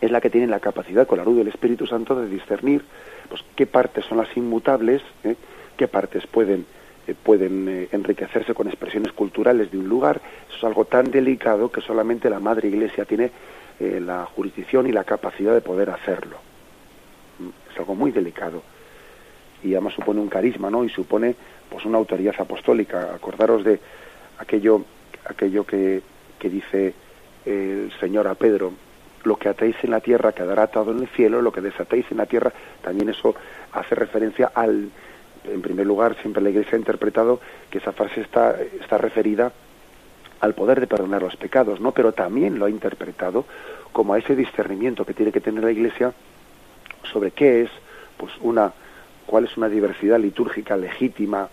es 0.00 0.10
la 0.10 0.20
que 0.20 0.30
tiene 0.30 0.46
la 0.46 0.60
capacidad 0.60 1.06
con 1.06 1.18
la 1.18 1.24
luz 1.24 1.36
del 1.36 1.48
Espíritu 1.48 1.86
Santo 1.86 2.14
de 2.20 2.28
discernir 2.28 2.84
pues, 3.28 3.42
qué 3.54 3.66
partes 3.66 4.04
son 4.04 4.18
las 4.18 4.34
inmutables, 4.36 5.02
¿eh? 5.24 5.36
qué 5.76 5.88
partes 5.88 6.26
pueden, 6.26 6.66
eh, 7.06 7.14
pueden 7.14 7.68
eh, 7.68 7.88
enriquecerse 7.92 8.54
con 8.54 8.68
expresiones 8.68 9.12
culturales 9.12 9.70
de 9.70 9.78
un 9.78 9.88
lugar. 9.88 10.20
Eso 10.48 10.58
es 10.58 10.64
algo 10.64 10.84
tan 10.84 11.10
delicado 11.10 11.70
que 11.70 11.80
solamente 11.80 12.30
la 12.30 12.40
Madre 12.40 12.68
Iglesia 12.68 13.04
tiene 13.04 13.30
la 13.78 14.24
jurisdicción 14.24 14.86
y 14.86 14.92
la 14.92 15.04
capacidad 15.04 15.52
de 15.52 15.60
poder 15.60 15.90
hacerlo. 15.90 16.38
Mm, 17.38 17.48
es 17.70 17.78
algo 17.78 17.94
muy 17.94 18.10
delicado. 18.10 18.62
Y 19.66 19.74
además 19.74 19.94
supone 19.94 20.20
un 20.20 20.28
carisma, 20.28 20.70
¿no? 20.70 20.84
Y 20.84 20.88
supone 20.90 21.34
pues 21.68 21.84
una 21.84 21.98
autoridad 21.98 22.34
apostólica. 22.38 23.14
Acordaros 23.14 23.64
de 23.64 23.80
aquello, 24.38 24.82
aquello 25.28 25.66
que, 25.66 26.02
que 26.38 26.48
dice 26.48 26.94
el 27.44 27.92
Señor 27.98 28.28
a 28.28 28.34
Pedro, 28.34 28.72
lo 29.24 29.36
que 29.36 29.48
atéis 29.48 29.76
en 29.82 29.90
la 29.90 30.00
tierra 30.00 30.32
quedará 30.32 30.64
atado 30.64 30.92
en 30.92 31.00
el 31.00 31.08
cielo, 31.08 31.42
lo 31.42 31.52
que 31.52 31.60
desatéis 31.60 32.06
en 32.10 32.18
la 32.18 32.26
tierra, 32.26 32.52
también 32.80 33.08
eso 33.08 33.34
hace 33.72 33.94
referencia 33.96 34.52
al, 34.54 34.88
en 35.44 35.62
primer 35.62 35.86
lugar, 35.86 36.16
siempre 36.20 36.42
la 36.42 36.50
Iglesia 36.50 36.76
ha 36.76 36.78
interpretado 36.78 37.40
que 37.68 37.78
esa 37.78 37.92
frase 37.92 38.20
está, 38.20 38.56
está 38.80 38.98
referida 38.98 39.52
al 40.40 40.54
poder 40.54 40.80
de 40.80 40.86
perdonar 40.86 41.22
los 41.22 41.36
pecados, 41.36 41.80
¿no? 41.80 41.92
Pero 41.92 42.12
también 42.12 42.58
lo 42.58 42.66
ha 42.66 42.70
interpretado 42.70 43.46
como 43.92 44.14
a 44.14 44.18
ese 44.18 44.36
discernimiento 44.36 45.04
que 45.04 45.14
tiene 45.14 45.32
que 45.32 45.40
tener 45.40 45.64
la 45.64 45.72
Iglesia 45.72 46.12
sobre 47.10 47.30
qué 47.30 47.62
es, 47.62 47.70
pues 48.16 48.32
una, 48.40 48.72
cuál 49.26 49.44
es 49.44 49.56
una 49.56 49.68
diversidad 49.68 50.18
litúrgica 50.18 50.76
legítima, 50.76 51.48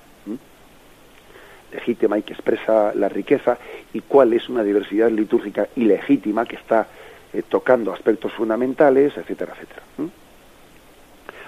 legítima 1.72 2.18
y 2.18 2.22
que 2.22 2.34
expresa 2.34 2.94
la 2.94 3.10
riqueza, 3.10 3.58
y 3.94 4.02
cuál 4.02 4.34
es 4.34 4.48
una 4.48 4.64
diversidad 4.64 5.10
litúrgica 5.10 5.68
ilegítima 5.76 6.46
que 6.46 6.56
está 6.56 6.88
eh, 7.34 7.42
tocando 7.48 7.92
aspectos 7.92 8.32
fundamentales, 8.34 9.18
etcétera, 9.18 9.54
etcétera. 9.54 9.82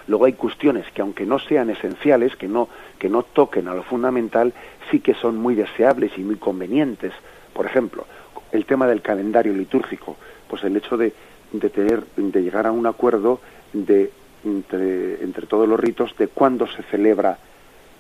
Luego 0.07 0.25
hay 0.25 0.33
cuestiones 0.33 0.85
que 0.91 1.01
aunque 1.01 1.25
no 1.25 1.39
sean 1.39 1.69
esenciales, 1.69 2.35
que 2.35 2.47
no, 2.47 2.69
que 2.99 3.09
no 3.09 3.23
toquen 3.23 3.67
a 3.67 3.73
lo 3.73 3.83
fundamental, 3.83 4.53
sí 4.91 4.99
que 4.99 5.15
son 5.15 5.37
muy 5.37 5.55
deseables 5.55 6.11
y 6.17 6.21
muy 6.21 6.35
convenientes. 6.35 7.11
Por 7.53 7.65
ejemplo, 7.65 8.05
el 8.51 8.65
tema 8.65 8.87
del 8.87 9.01
calendario 9.01 9.53
litúrgico, 9.53 10.15
pues 10.47 10.63
el 10.63 10.77
hecho 10.77 10.97
de, 10.97 11.13
de 11.51 11.69
tener, 11.69 12.03
de 12.15 12.41
llegar 12.43 12.67
a 12.67 12.71
un 12.71 12.85
acuerdo 12.85 13.39
de 13.73 14.11
entre, 14.45 15.23
entre 15.23 15.47
todos 15.47 15.67
los 15.67 15.79
ritos 15.79 16.15
de 16.17 16.27
cuándo 16.27 16.67
se 16.67 16.83
celebra, 16.83 17.37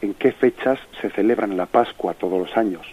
en 0.01 0.13
qué 0.13 0.31
fechas 0.31 0.79
se 1.01 1.09
celebran 1.09 1.57
la 1.57 1.65
Pascua 1.65 2.13
todos 2.13 2.39
los 2.39 2.55
años. 2.55 2.85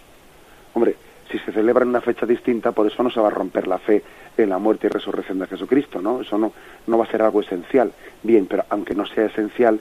Hombre, 0.73 0.95
si 1.31 1.39
se 1.39 1.51
celebra 1.51 1.83
en 1.83 1.89
una 1.89 2.01
fecha 2.01 2.25
distinta, 2.25 2.71
por 2.71 2.87
eso 2.87 3.01
no 3.03 3.09
se 3.09 3.19
va 3.19 3.27
a 3.27 3.31
romper 3.31 3.67
la 3.67 3.79
fe 3.79 4.03
en 4.37 4.49
la 4.49 4.57
muerte 4.57 4.87
y 4.87 4.89
resurrección 4.89 5.39
de 5.39 5.47
Jesucristo, 5.47 6.01
¿no? 6.01 6.21
Eso 6.21 6.37
no, 6.37 6.51
no 6.87 6.97
va 6.97 7.05
a 7.05 7.11
ser 7.11 7.21
algo 7.21 7.41
esencial. 7.41 7.91
Bien, 8.23 8.45
pero 8.45 8.65
aunque 8.69 8.95
no 8.95 9.05
sea 9.05 9.25
esencial, 9.25 9.79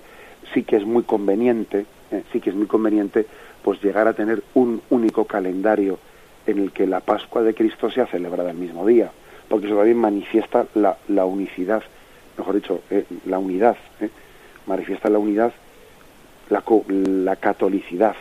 sí 0.53 0.63
que 0.63 0.77
es 0.77 0.85
muy 0.85 1.03
conveniente, 1.03 1.87
eh, 2.11 2.23
sí 2.33 2.41
que 2.41 2.51
es 2.51 2.57
muy 2.57 2.67
conveniente, 2.67 3.27
pues 3.63 3.83
llegar 3.83 4.09
a 4.09 4.13
tener 4.13 4.43
un 4.55 4.83
único 4.91 5.25
calendario 5.25 5.99
en 6.47 6.59
el 6.59 6.73
que 6.73 6.87
la 6.87 7.01
Pascua 7.01 7.43
de 7.43 7.55
Cristo 7.55 7.91
sea 7.91 8.07
celebrada 8.07 8.51
el 8.51 8.57
mismo 8.57 8.87
día, 8.87 9.11
porque 9.49 9.67
eso 9.67 9.77
también 9.77 9.99
manifiesta 9.99 10.67
la, 10.75 10.97
la 11.09 11.25
unicidad, 11.25 11.83
mejor 12.37 12.55
dicho, 12.55 12.81
eh, 12.91 13.05
la 13.27 13.39
unidad, 13.39 13.77
eh, 14.01 14.11
manifiesta 14.67 15.09
la 15.09 15.19
unidad, 15.19 15.53
la, 16.51 16.63
la 16.89 17.37
catolicidad. 17.37 18.17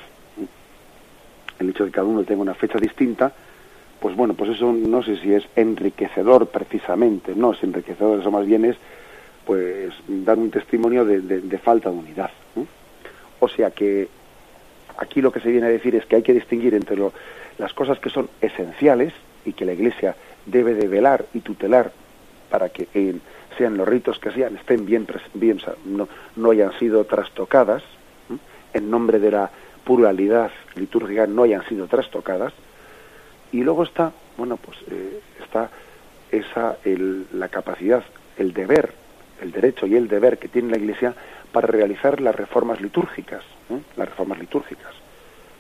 El 1.60 1.70
hecho 1.70 1.84
de 1.86 1.92
que 1.92 1.96
cada 1.96 2.08
uno 2.08 2.24
tenga 2.24 2.42
una 2.42 2.56
fecha 2.56 2.80
distinta, 2.80 3.32
pues 4.00 4.16
bueno, 4.16 4.34
pues 4.34 4.52
eso 4.52 4.74
no 4.74 5.04
sé 5.04 5.18
si 5.18 5.34
es 5.34 5.44
enriquecedor 5.56 6.48
precisamente, 6.48 7.36
no 7.36 7.54
es 7.54 7.62
enriquecedor, 7.62 8.20
eso 8.20 8.32
más 8.32 8.48
bien 8.48 8.66
es 8.66 8.76
pues 9.46 9.94
dar 10.08 10.40
un 10.40 10.50
testimonio 10.50 11.06
de, 11.06 11.58
falta 11.60 11.90
de 11.90 11.98
unidad. 11.98 12.32
O 13.40 13.48
sea 13.48 13.72
que 13.72 14.08
aquí 14.98 15.22
lo 15.22 15.32
que 15.32 15.40
se 15.40 15.52
viene 15.52 15.68
a 15.68 15.70
decir 15.70 15.96
es 15.96 16.06
que 16.06 16.16
hay 16.16 16.24
que 16.24 16.34
distinguir 16.34 16.74
entre 16.74 16.98
las 17.58 17.74
cosas 17.74 18.00
que 18.00 18.10
son 18.10 18.30
esenciales 18.40 19.14
y 19.46 19.54
que 19.54 19.66
la 19.66 19.74
Iglesia 19.74 20.16
debe 20.46 20.74
de 20.74 20.88
velar 20.88 21.26
y 21.34 21.42
tutelar 21.42 21.92
para 22.52 22.70
que 22.70 22.88
sean 23.58 23.78
los 23.78 23.88
ritos 23.88 24.20
que 24.20 24.30
sean, 24.32 24.58
estén 24.58 24.86
bien, 24.86 25.08
bien 25.34 25.60
no, 25.86 26.08
no 26.36 26.52
hayan 26.52 26.78
sido 26.78 27.06
trastocadas, 27.06 27.82
en 28.74 28.92
nombre 28.92 29.20
de 29.20 29.32
la 29.32 29.50
pluralidad 29.86 30.52
litúrgica 30.76 31.26
no 31.28 31.44
hayan 31.44 31.66
sido 31.68 31.88
trastocadas, 31.88 32.54
y 33.54 33.64
luego 33.64 33.84
está, 33.84 34.12
bueno, 34.38 34.58
pues 34.58 34.78
eh, 34.92 35.22
está 35.42 35.70
esa, 36.30 36.78
la 37.34 37.48
capacidad, 37.48 38.04
el 38.38 38.54
deber, 38.54 38.94
el 39.42 39.52
derecho 39.52 39.88
y 39.88 39.96
el 39.96 40.08
deber 40.08 40.38
que 40.38 40.50
tiene 40.50 40.72
la 40.72 40.78
Iglesia 40.78 41.16
para 41.52 41.68
realizar 41.68 42.20
las 42.20 42.36
reformas 42.36 42.82
litúrgicas, 42.82 43.44
¿eh? 43.70 43.80
las 43.96 44.10
reformas 44.10 44.40
litúrgicas, 44.40 44.94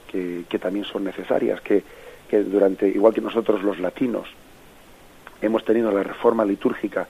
que, 0.09 0.43
que, 0.47 0.59
también 0.59 0.85
son 0.85 1.05
necesarias, 1.05 1.61
que, 1.61 1.83
que 2.29 2.43
durante, 2.43 2.87
igual 2.87 3.13
que 3.13 3.21
nosotros 3.21 3.63
los 3.63 3.79
latinos, 3.79 4.27
hemos 5.41 5.65
tenido 5.65 5.91
la 5.91 6.03
reforma 6.03 6.45
litúrgica 6.45 7.07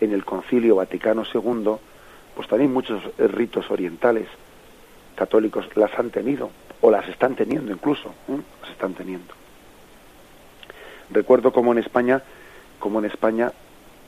en 0.00 0.12
el 0.12 0.24
Concilio 0.24 0.76
Vaticano 0.76 1.24
II, 1.32 1.72
pues 2.34 2.48
también 2.48 2.72
muchos 2.72 3.02
ritos 3.18 3.70
orientales 3.70 4.26
católicos 5.14 5.66
las 5.76 5.96
han 5.98 6.10
tenido, 6.10 6.50
o 6.80 6.90
las 6.90 7.08
están 7.08 7.34
teniendo 7.34 7.72
incluso, 7.72 8.08
¿eh? 8.28 8.38
las 8.60 8.70
están 8.70 8.94
teniendo. 8.94 9.34
Recuerdo 11.10 11.52
como 11.52 11.72
en 11.72 11.78
España, 11.78 12.22
como 12.78 12.98
en 12.98 13.04
España 13.06 13.52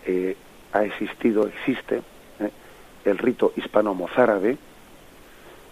eh, 0.07 0.37
ha 0.73 0.85
existido, 0.85 1.47
existe, 1.47 2.03
eh, 2.41 2.51
el 3.05 3.19
rito 3.19 3.53
hispano-mozárabe, 3.57 4.57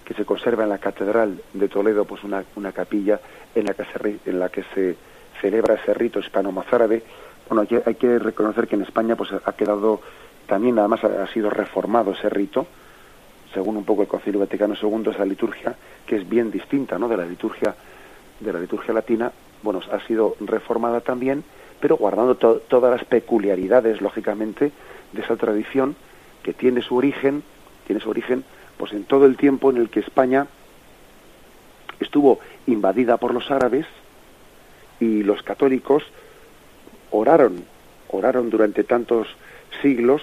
que 0.04 0.14
se 0.14 0.24
conserva 0.24 0.64
en 0.64 0.68
la 0.68 0.78
Catedral 0.78 1.40
de 1.52 1.68
Toledo, 1.68 2.04
pues 2.04 2.22
una, 2.24 2.44
capilla 2.72 3.20
en 3.54 3.66
la 4.38 4.48
que 4.48 4.64
se 4.74 4.96
celebra 5.40 5.74
ese 5.74 5.94
rito 5.94 6.18
hispano-mozárabe. 6.20 7.02
Bueno, 7.52 7.68
hay 7.84 7.96
que, 7.96 8.18
reconocer 8.18 8.66
que 8.66 8.76
en 8.76 8.82
España 8.82 9.14
pues 9.14 9.30
ha 9.30 9.52
quedado 9.52 10.00
también, 10.46 10.78
además 10.78 11.04
ha, 11.04 11.26
sido 11.26 11.50
reformado 11.50 12.12
ese 12.12 12.30
rito, 12.30 12.66
según 13.52 13.76
un 13.76 13.84
poco 13.84 14.00
el 14.00 14.08
Concilio 14.08 14.40
Vaticano 14.40 14.74
II, 14.74 15.10
esa 15.10 15.26
liturgia 15.26 15.76
que 16.06 16.16
es 16.16 16.26
bien 16.26 16.50
distinta, 16.50 16.98
¿no? 16.98 17.08
De 17.08 17.16
la 17.18 17.26
liturgia 17.26 17.74
de 18.40 18.52
la 18.54 18.58
liturgia 18.58 18.94
latina, 18.94 19.30
bueno, 19.62 19.82
ha 19.92 20.00
sido 20.06 20.34
reformada 20.40 21.02
también, 21.02 21.44
pero 21.78 21.98
guardando 21.98 22.36
todas 22.36 22.90
las 22.90 23.04
peculiaridades, 23.04 24.00
lógicamente, 24.00 24.72
de 25.12 25.20
esa 25.20 25.36
tradición 25.36 25.94
que 26.42 26.54
tiene 26.54 26.80
su 26.80 26.96
origen, 26.96 27.42
tiene 27.86 28.00
su 28.00 28.08
origen 28.08 28.44
pues 28.78 28.94
en 28.94 29.04
todo 29.04 29.26
el 29.26 29.36
tiempo 29.36 29.68
en 29.68 29.76
el 29.76 29.90
que 29.90 30.00
España 30.00 30.46
estuvo 32.00 32.40
invadida 32.66 33.18
por 33.18 33.34
los 33.34 33.50
árabes 33.50 33.84
y 35.00 35.22
los 35.22 35.42
católicos 35.42 36.02
oraron, 37.12 37.64
oraron 38.08 38.50
durante 38.50 38.84
tantos 38.84 39.28
siglos 39.80 40.22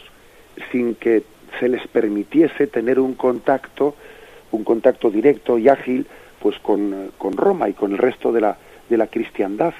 sin 0.72 0.96
que 0.96 1.24
se 1.60 1.70
les 1.70 1.88
permitiese 1.88 2.68
tener 2.68 3.00
un 3.00 3.14
contacto, 3.14 3.96
un 4.52 4.64
contacto 4.64 5.10
directo 5.10 5.58
y 5.58 5.70
ágil 5.70 6.06
pues 6.42 6.60
con, 6.60 7.12
con 7.18 7.34
Roma 7.34 7.70
y 7.70 7.74
con 7.74 7.92
el 7.92 7.98
resto 7.98 8.32
de 8.32 8.42
la, 8.42 8.58
de 8.90 8.98
la 8.98 9.08
cristiandad. 9.08 9.74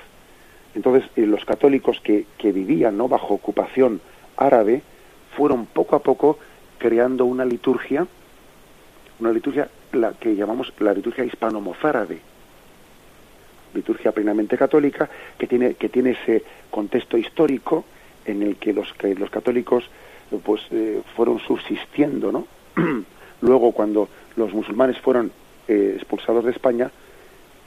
Entonces, 0.76 1.10
eh, 1.16 1.26
los 1.26 1.46
católicos 1.46 2.00
que, 2.02 2.26
que 2.38 2.52
vivían 2.52 2.98
¿no? 2.98 3.08
bajo 3.08 3.34
ocupación 3.34 4.02
árabe 4.38 4.82
fueron 5.36 5.66
poco 5.66 5.96
a 5.96 6.00
poco 6.00 6.40
creando 6.78 7.26
una 7.26 7.46
liturgia 7.46 8.08
una 9.20 9.32
liturgia 9.32 9.70
la 9.92 10.14
que 10.14 10.36
llamamos 10.36 10.72
la 10.80 10.94
liturgia 10.94 11.26
hispano-mozárabe, 11.26 12.20
liturgia 13.74 14.12
plenamente 14.12 14.58
católica 14.58 15.10
que 15.38 15.48
tiene 15.48 15.76
que 15.76 15.90
tiene 15.90 16.12
ese 16.12 16.44
contexto 16.70 17.18
histórico 17.18 17.86
en 18.26 18.44
el 18.44 18.56
que 18.58 18.74
los 18.74 18.92
que 18.94 19.16
los 19.16 19.30
católicos 19.30 19.84
pues 20.44 20.62
eh, 20.72 21.02
fueron 21.16 21.40
subsistiendo, 21.40 22.32
¿no? 22.32 22.48
Luego 23.42 23.72
cuando 23.72 24.10
los 24.36 24.54
musulmanes 24.54 24.98
fueron 25.00 25.32
eh, 25.68 25.94
expulsados 25.96 26.46
de 26.46 26.52
España, 26.52 26.92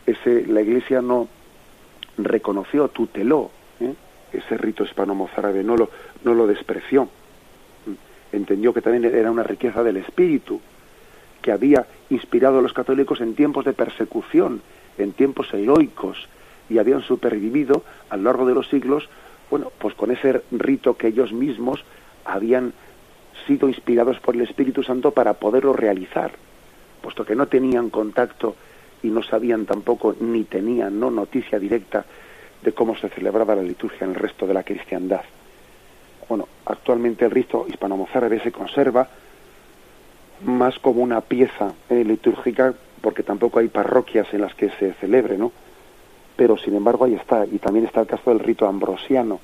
ese 0.06 0.46
la 0.46 0.60
Iglesia 0.60 1.02
no 1.02 1.28
reconoció, 2.18 2.88
tuteló 2.88 3.50
¿eh? 3.80 3.94
ese 4.32 4.56
rito 4.56 4.84
hispano-mozárabe, 4.84 5.64
no 5.64 5.76
lo 5.76 5.90
no 6.24 6.34
lo 6.34 6.46
despreció. 6.46 7.08
Entendió 8.32 8.72
que 8.72 8.80
también 8.80 9.04
era 9.14 9.30
una 9.30 9.42
riqueza 9.42 9.82
del 9.82 9.98
espíritu 9.98 10.60
que 11.42 11.52
había 11.52 11.86
inspirado 12.08 12.60
a 12.60 12.62
los 12.62 12.72
católicos 12.72 13.20
en 13.20 13.34
tiempos 13.34 13.64
de 13.64 13.72
persecución, 13.72 14.62
en 15.02 15.12
tiempos 15.12 15.52
heroicos, 15.52 16.28
y 16.68 16.78
habían 16.78 17.02
supervivido 17.02 17.82
a 18.08 18.16
lo 18.16 18.24
largo 18.24 18.46
de 18.46 18.54
los 18.54 18.68
siglos, 18.68 19.08
bueno, 19.50 19.70
pues 19.78 19.94
con 19.94 20.10
ese 20.10 20.42
rito 20.50 20.96
que 20.96 21.08
ellos 21.08 21.32
mismos 21.32 21.84
habían 22.24 22.72
sido 23.46 23.68
inspirados 23.68 24.18
por 24.20 24.34
el 24.34 24.42
Espíritu 24.42 24.82
Santo 24.82 25.10
para 25.10 25.34
poderlo 25.34 25.72
realizar, 25.72 26.32
puesto 27.02 27.24
que 27.24 27.34
no 27.34 27.46
tenían 27.48 27.90
contacto 27.90 28.56
y 29.02 29.08
no 29.08 29.22
sabían 29.22 29.66
tampoco 29.66 30.14
ni 30.20 30.44
tenían 30.44 30.98
no 30.98 31.10
noticia 31.10 31.58
directa 31.58 32.04
de 32.62 32.72
cómo 32.72 32.96
se 32.96 33.08
celebraba 33.08 33.56
la 33.56 33.62
liturgia 33.62 34.04
en 34.04 34.10
el 34.10 34.16
resto 34.16 34.46
de 34.46 34.54
la 34.54 34.62
cristiandad. 34.62 35.22
Bueno, 36.28 36.48
actualmente 36.64 37.24
el 37.24 37.32
rito 37.32 37.66
hispano-mozárabe 37.68 38.40
se 38.40 38.52
conserva 38.52 39.08
más 40.44 40.78
como 40.78 41.02
una 41.02 41.20
pieza 41.20 41.72
eh, 41.90 42.04
litúrgica, 42.04 42.74
porque 43.02 43.22
tampoco 43.22 43.58
hay 43.58 43.68
parroquias 43.68 44.32
en 44.32 44.40
las 44.40 44.54
que 44.54 44.70
se 44.70 44.94
celebre, 44.94 45.36
¿no? 45.36 45.52
Pero 46.36 46.56
sin 46.56 46.74
embargo 46.74 47.04
ahí 47.04 47.14
está, 47.14 47.44
y 47.44 47.58
también 47.58 47.84
está 47.84 48.00
el 48.00 48.06
caso 48.06 48.30
del 48.30 48.40
rito 48.40 48.66
ambrosiano, 48.66 49.40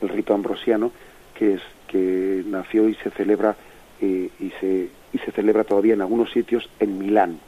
el 0.00 0.08
rito 0.10 0.34
ambrosiano 0.34 0.92
que 1.34 1.54
es 1.54 1.62
que 1.88 2.44
nació 2.46 2.88
y 2.88 2.94
se 2.96 3.10
celebra 3.10 3.56
eh, 4.00 4.30
y 4.38 4.50
se 4.60 4.90
y 5.12 5.18
se 5.18 5.32
celebra 5.32 5.64
todavía 5.64 5.94
en 5.94 6.02
algunos 6.02 6.30
sitios 6.30 6.68
en 6.78 6.98
Milán, 6.98 7.38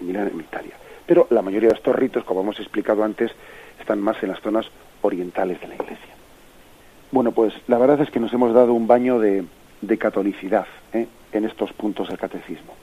en 0.00 0.06
Milán 0.06 0.28
en 0.28 0.40
Italia. 0.40 0.74
Pero 1.06 1.26
la 1.30 1.40
mayoría 1.40 1.70
de 1.70 1.76
estos 1.76 1.96
ritos, 1.96 2.22
como 2.24 2.42
hemos 2.42 2.60
explicado 2.60 3.02
antes, 3.02 3.32
están 3.80 4.00
más 4.00 4.22
en 4.22 4.28
las 4.28 4.40
zonas 4.40 4.66
orientales 5.00 5.58
de 5.60 5.68
la 5.68 5.74
Iglesia. 5.74 6.14
Bueno, 7.10 7.32
pues 7.32 7.54
la 7.66 7.78
verdad 7.78 8.02
es 8.02 8.10
que 8.10 8.20
nos 8.20 8.32
hemos 8.34 8.52
dado 8.52 8.74
un 8.74 8.86
baño 8.86 9.18
de, 9.18 9.44
de 9.80 9.98
catolicidad, 9.98 10.66
¿eh? 10.92 11.06
en 11.32 11.44
estos 11.46 11.72
puntos 11.72 12.08
del 12.08 12.18
catecismo. 12.18 12.74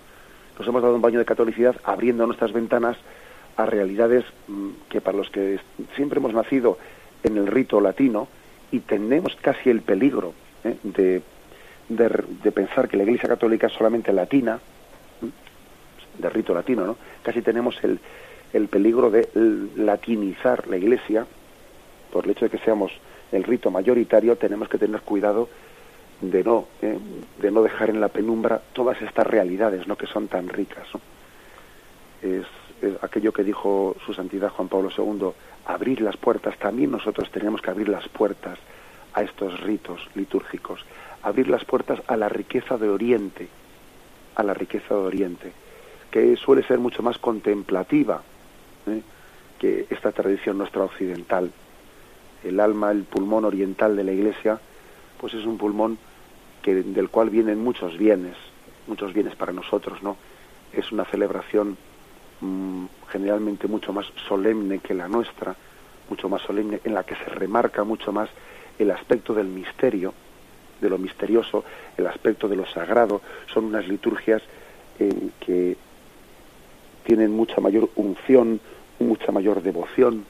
Nos 0.57 0.67
hemos 0.67 0.81
dado 0.81 0.95
un 0.95 1.01
baño 1.01 1.19
de 1.19 1.25
catolicidad 1.25 1.75
abriendo 1.83 2.25
nuestras 2.25 2.53
ventanas 2.53 2.97
a 3.57 3.65
realidades 3.65 4.25
mm, 4.47 4.69
que 4.89 5.01
para 5.01 5.17
los 5.17 5.29
que 5.29 5.59
siempre 5.95 6.19
hemos 6.19 6.33
nacido 6.33 6.77
en 7.23 7.37
el 7.37 7.47
rito 7.47 7.81
latino 7.81 8.27
y 8.71 8.79
tenemos 8.79 9.35
casi 9.37 9.69
el 9.69 9.81
peligro 9.81 10.33
¿eh? 10.63 10.77
de, 10.83 11.21
de, 11.89 12.51
pensar 12.51 12.87
que 12.87 12.97
la 12.97 13.03
Iglesia 13.03 13.29
Católica 13.29 13.67
es 13.67 13.73
solamente 13.73 14.11
latina, 14.11 14.59
de 16.17 16.29
rito 16.29 16.53
latino, 16.53 16.85
¿no? 16.85 16.97
Casi 17.21 17.41
tenemos 17.41 17.81
el, 17.83 17.99
el 18.53 18.67
peligro 18.67 19.11
de 19.11 19.27
latinizar 19.75 20.67
la 20.67 20.77
Iglesia, 20.77 21.25
por 22.11 22.25
el 22.25 22.31
hecho 22.31 22.45
de 22.45 22.51
que 22.51 22.63
seamos 22.63 22.91
el 23.31 23.43
rito 23.43 23.69
mayoritario, 23.69 24.37
tenemos 24.37 24.69
que 24.69 24.77
tener 24.77 25.01
cuidado 25.01 25.49
de 26.21 26.43
no, 26.43 26.67
eh, 26.81 26.97
de 27.39 27.51
no 27.51 27.61
dejar 27.61 27.89
en 27.89 28.01
la 28.01 28.09
penumbra 28.09 28.61
todas 28.73 29.01
estas 29.01 29.27
realidades 29.27 29.87
¿no? 29.87 29.97
que 29.97 30.07
son 30.07 30.27
tan 30.27 30.49
ricas. 30.49 30.87
Es, 32.21 32.45
aquello 33.01 33.31
que 33.31 33.43
dijo 33.43 33.95
su 34.05 34.13
santidad 34.13 34.51
Juan 34.51 34.67
Pablo 34.67 34.89
II, 34.95 35.29
abrir 35.65 36.01
las 36.01 36.17
puertas, 36.17 36.57
también 36.57 36.91
nosotros 36.91 37.31
tenemos 37.31 37.61
que 37.61 37.71
abrir 37.71 37.89
las 37.89 38.07
puertas 38.09 38.59
a 39.13 39.23
estos 39.23 39.59
ritos 39.61 40.09
litúrgicos, 40.15 40.85
abrir 41.23 41.47
las 41.47 41.65
puertas 41.65 42.01
a 42.07 42.17
la 42.17 42.29
riqueza 42.29 42.77
de 42.77 42.89
Oriente, 42.89 43.47
a 44.35 44.43
la 44.43 44.53
riqueza 44.53 44.93
de 44.93 45.01
Oriente, 45.01 45.51
que 46.11 46.35
suele 46.35 46.63
ser 46.63 46.79
mucho 46.79 47.01
más 47.01 47.17
contemplativa 47.17 48.21
¿eh? 48.87 49.01
que 49.57 49.87
esta 49.89 50.11
tradición 50.11 50.57
nuestra 50.57 50.83
occidental. 50.83 51.51
El 52.43 52.59
alma, 52.59 52.91
el 52.91 53.03
pulmón 53.03 53.45
oriental 53.45 53.95
de 53.95 54.03
la 54.03 54.11
Iglesia, 54.11 54.59
pues 55.25 55.33
es 55.33 55.45
un 55.47 55.57
pulmón 55.57 55.97
que, 56.61 56.75
del 56.75 57.09
cual 57.09 57.31
vienen 57.31 57.59
muchos 57.59 57.97
bienes, 57.97 58.35
muchos 58.85 59.11
bienes 59.11 59.35
para 59.35 59.51
nosotros, 59.51 60.03
¿no? 60.03 60.17
Es 60.71 60.91
una 60.91 61.03
celebración 61.03 61.77
mm, 62.41 62.85
generalmente 63.09 63.67
mucho 63.67 63.91
más 63.91 64.05
solemne 64.27 64.77
que 64.77 64.93
la 64.93 65.07
nuestra, 65.07 65.55
mucho 66.11 66.29
más 66.29 66.43
solemne, 66.43 66.79
en 66.83 66.93
la 66.93 67.01
que 67.05 67.15
se 67.15 67.25
remarca 67.25 67.83
mucho 67.83 68.11
más 68.11 68.29
el 68.77 68.91
aspecto 68.91 69.33
del 69.33 69.47
misterio, 69.47 70.13
de 70.79 70.91
lo 70.91 70.99
misterioso, 70.99 71.65
el 71.97 72.05
aspecto 72.05 72.47
de 72.47 72.57
lo 72.57 72.67
sagrado. 72.67 73.23
Son 73.51 73.65
unas 73.65 73.87
liturgias 73.87 74.43
en 74.99 75.31
que 75.39 75.75
tienen 77.03 77.31
mucha 77.31 77.59
mayor 77.59 77.89
unción, 77.95 78.61
mucha 78.99 79.31
mayor 79.31 79.63
devoción, 79.63 80.23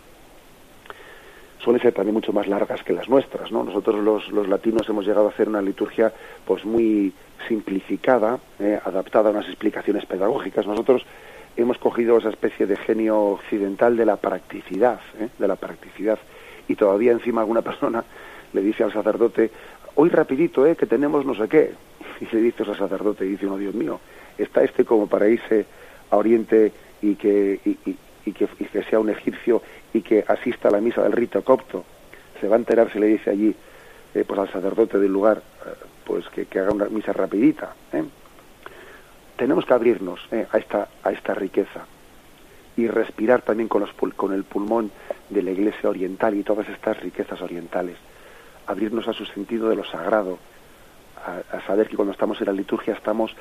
suelen 1.59 1.81
ser 1.81 1.93
también 1.93 2.13
mucho 2.13 2.33
más 2.33 2.47
largas 2.47 2.83
que 2.83 2.93
las 2.93 3.09
nuestras, 3.09 3.51
¿no? 3.51 3.63
Nosotros 3.63 4.03
los, 4.03 4.29
los 4.31 4.47
latinos 4.47 4.87
hemos 4.89 5.05
llegado 5.05 5.27
a 5.27 5.29
hacer 5.29 5.49
una 5.49 5.61
liturgia 5.61 6.13
pues 6.45 6.65
muy 6.65 7.13
simplificada, 7.47 8.39
eh, 8.59 8.79
adaptada 8.83 9.29
a 9.29 9.31
unas 9.31 9.47
explicaciones 9.47 10.05
pedagógicas. 10.05 10.65
Nosotros 10.67 11.05
hemos 11.57 11.77
cogido 11.77 12.17
esa 12.17 12.29
especie 12.29 12.65
de 12.65 12.75
genio 12.75 13.19
occidental 13.19 13.95
de 13.95 14.05
la 14.05 14.17
practicidad, 14.17 14.99
¿eh? 15.19 15.29
de 15.37 15.47
la 15.47 15.55
practicidad, 15.55 16.19
y 16.67 16.75
todavía 16.75 17.11
encima 17.11 17.41
alguna 17.41 17.61
persona 17.61 18.03
le 18.53 18.61
dice 18.61 18.83
al 18.83 18.93
sacerdote, 18.93 19.51
hoy 19.95 20.09
rapidito, 20.09 20.65
¿eh? 20.65 20.75
que 20.75 20.85
tenemos 20.85 21.25
no 21.25 21.35
sé 21.35 21.47
qué, 21.47 21.73
y 22.21 22.35
le 22.35 22.41
dice 22.41 22.63
al 22.63 22.77
sacerdote, 22.77 23.25
y 23.25 23.29
dice 23.29 23.47
uno, 23.47 23.57
Dios 23.57 23.73
mío, 23.73 23.99
está 24.37 24.63
este 24.63 24.85
como 24.85 25.07
para 25.07 25.27
irse 25.27 25.65
a 26.09 26.17
Oriente 26.17 26.71
y 27.01 27.15
que, 27.15 27.59
y 27.63 28.31
que, 28.31 28.83
sea 28.89 28.99
un 28.99 29.09
egipcio 29.09 29.61
y 29.95 30.01
que 30.01 30.25
asista 30.27 30.67
a 30.67 30.71
la 30.71 30.81
misa 30.81 31.01
del 31.03 31.13
rito 31.13 31.41
copto, 31.41 31.85
se 32.41 32.49
va 32.49 32.57
a 32.57 32.59
enterar 32.59 32.91
si 32.91 32.99
le 32.99 33.07
dice 33.07 33.29
allí 33.29 33.55
eh, 34.13 34.25
pues 34.27 34.39
al 34.39 34.51
sacerdote 34.51 34.99
del 34.99 35.11
lugar 35.11 35.37
eh, 35.37 35.69
pues 36.03 36.25
que, 36.27 36.59
haga 36.59 36.71
una 36.71 36.89
misa 36.89 37.13
rapidita. 37.13 37.73
¿eh? 37.93 38.03
Tenemos 39.37 39.65
que 39.65 39.73
abrirnos 39.73 40.19
a, 40.51 40.57
esta, 40.57 40.89
a 41.01 41.11
esta 41.11 41.33
riqueza 41.33 41.85
y 42.75 42.87
respirar 42.87 43.41
también 43.41 43.69
con, 43.69 43.81
los, 43.81 43.93
con 44.15 44.33
el 44.33 44.43
pulmón 44.43 44.91
de 45.29 45.41
la 45.41 45.51
iglesia 45.51 45.89
oriental 45.89 46.35
y 46.35 46.43
todas 46.43 46.67
estas 46.67 46.99
riquezas 46.99 47.41
orientales. 47.41 47.97
Abrirnos 48.67 49.07
a 49.07 49.13
su 49.13 49.25
sentido 49.25 49.69
de 49.69 49.77
lo 49.77 49.85
sagrado, 49.85 50.39
a, 51.25 51.55
a 51.55 51.61
saber 51.65 51.87
que 51.87 51.95
cuando 51.95 52.11
estamos 52.11 52.39
en 52.41 52.47
la 52.47 52.53
liturgia 52.53 52.95
estamos 52.95 53.33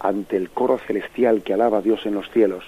ante 0.00 0.38
el 0.38 0.48
coro 0.50 0.78
celestial 0.78 1.42
que 1.42 1.52
alaba 1.52 1.78
a 1.78 1.82
Dios 1.82 2.06
en 2.06 2.14
los 2.14 2.30
cielos 2.30 2.64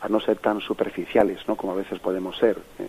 a 0.00 0.08
no 0.08 0.20
ser 0.20 0.38
tan 0.38 0.60
superficiales, 0.60 1.46
¿no? 1.46 1.56
Como 1.56 1.72
a 1.72 1.76
veces 1.76 1.98
podemos 1.98 2.36
ser, 2.38 2.56
¿eh? 2.78 2.88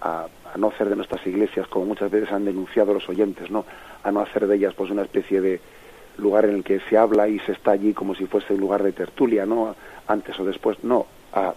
a, 0.00 0.26
no 0.56 0.68
hacer 0.68 0.88
de 0.88 0.96
nuestras 0.96 1.26
iglesias, 1.26 1.66
como 1.68 1.86
muchas 1.86 2.10
veces 2.10 2.32
han 2.32 2.44
denunciado 2.44 2.94
los 2.94 3.08
oyentes, 3.08 3.50
¿no? 3.50 3.64
A 4.02 4.10
no 4.10 4.20
hacer 4.20 4.46
de 4.46 4.56
ellas, 4.56 4.74
pues, 4.74 4.90
una 4.90 5.02
especie 5.02 5.40
de, 5.40 5.60
lugar 6.18 6.46
en 6.46 6.56
el 6.56 6.64
que 6.64 6.80
se 6.80 6.96
habla 6.96 7.28
y 7.28 7.38
se 7.40 7.52
está 7.52 7.72
allí 7.72 7.92
como 7.92 8.14
si 8.14 8.26
fuese 8.26 8.54
un 8.54 8.60
lugar 8.60 8.82
de 8.82 8.92
tertulia, 8.92 9.46
¿no? 9.46 9.74
Antes 10.06 10.38
o 10.38 10.44
después, 10.44 10.82
no, 10.82 11.06
a, 11.32 11.54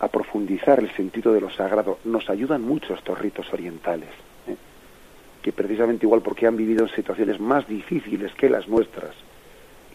a 0.00 0.08
profundizar 0.08 0.78
el 0.80 0.90
sentido 0.92 1.32
de 1.32 1.40
lo 1.40 1.50
sagrado. 1.50 1.98
Nos 2.04 2.28
ayudan 2.30 2.62
mucho 2.62 2.94
estos 2.94 3.18
ritos 3.18 3.52
orientales, 3.52 4.10
¿eh? 4.46 4.56
que 5.42 5.52
precisamente 5.52 6.06
igual 6.06 6.22
porque 6.22 6.46
han 6.46 6.56
vivido 6.56 6.84
en 6.84 6.94
situaciones 6.94 7.40
más 7.40 7.66
difíciles 7.68 8.32
que 8.34 8.48
las 8.48 8.68
nuestras 8.68 9.14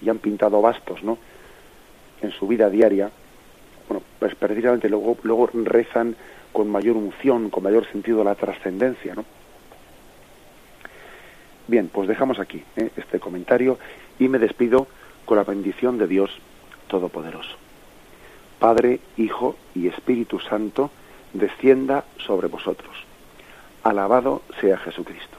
y 0.02 0.10
han 0.10 0.20
pintado 0.20 0.62
bastos, 0.62 1.04
¿no? 1.04 1.18
En 2.22 2.32
su 2.32 2.48
vida 2.48 2.70
diaria, 2.70 3.12
bueno, 3.90 4.04
pues 4.20 4.36
precisamente 4.36 4.88
luego, 4.88 5.18
luego 5.24 5.50
rezan 5.66 6.16
con 6.54 6.70
mayor 6.70 6.96
unción, 6.96 7.50
con 7.50 7.64
mayor 7.64 7.86
sentido 7.92 8.24
la 8.24 8.36
trascendencia, 8.36 9.16
¿no? 9.16 9.26
Bien, 11.68 11.90
pues 11.92 12.08
dejamos 12.08 12.40
aquí 12.40 12.64
¿eh? 12.78 12.90
este 12.96 13.20
comentario 13.20 13.78
y 14.18 14.28
me 14.28 14.40
despido 14.40 14.88
con 15.26 15.38
la 15.38 15.44
bendición 15.44 15.98
de 15.98 16.08
Dios 16.08 16.32
Todopoderoso. 16.88 17.56
Padre, 18.60 19.00
Hijo 19.18 19.56
y 19.76 19.88
Espíritu 19.88 20.40
Santo, 20.40 20.92
descienda 21.34 22.06
sobre 22.18 22.48
vosotros. 22.48 22.96
Alabado 23.84 24.42
sea 24.60 24.78
Jesucristo. 24.78 25.39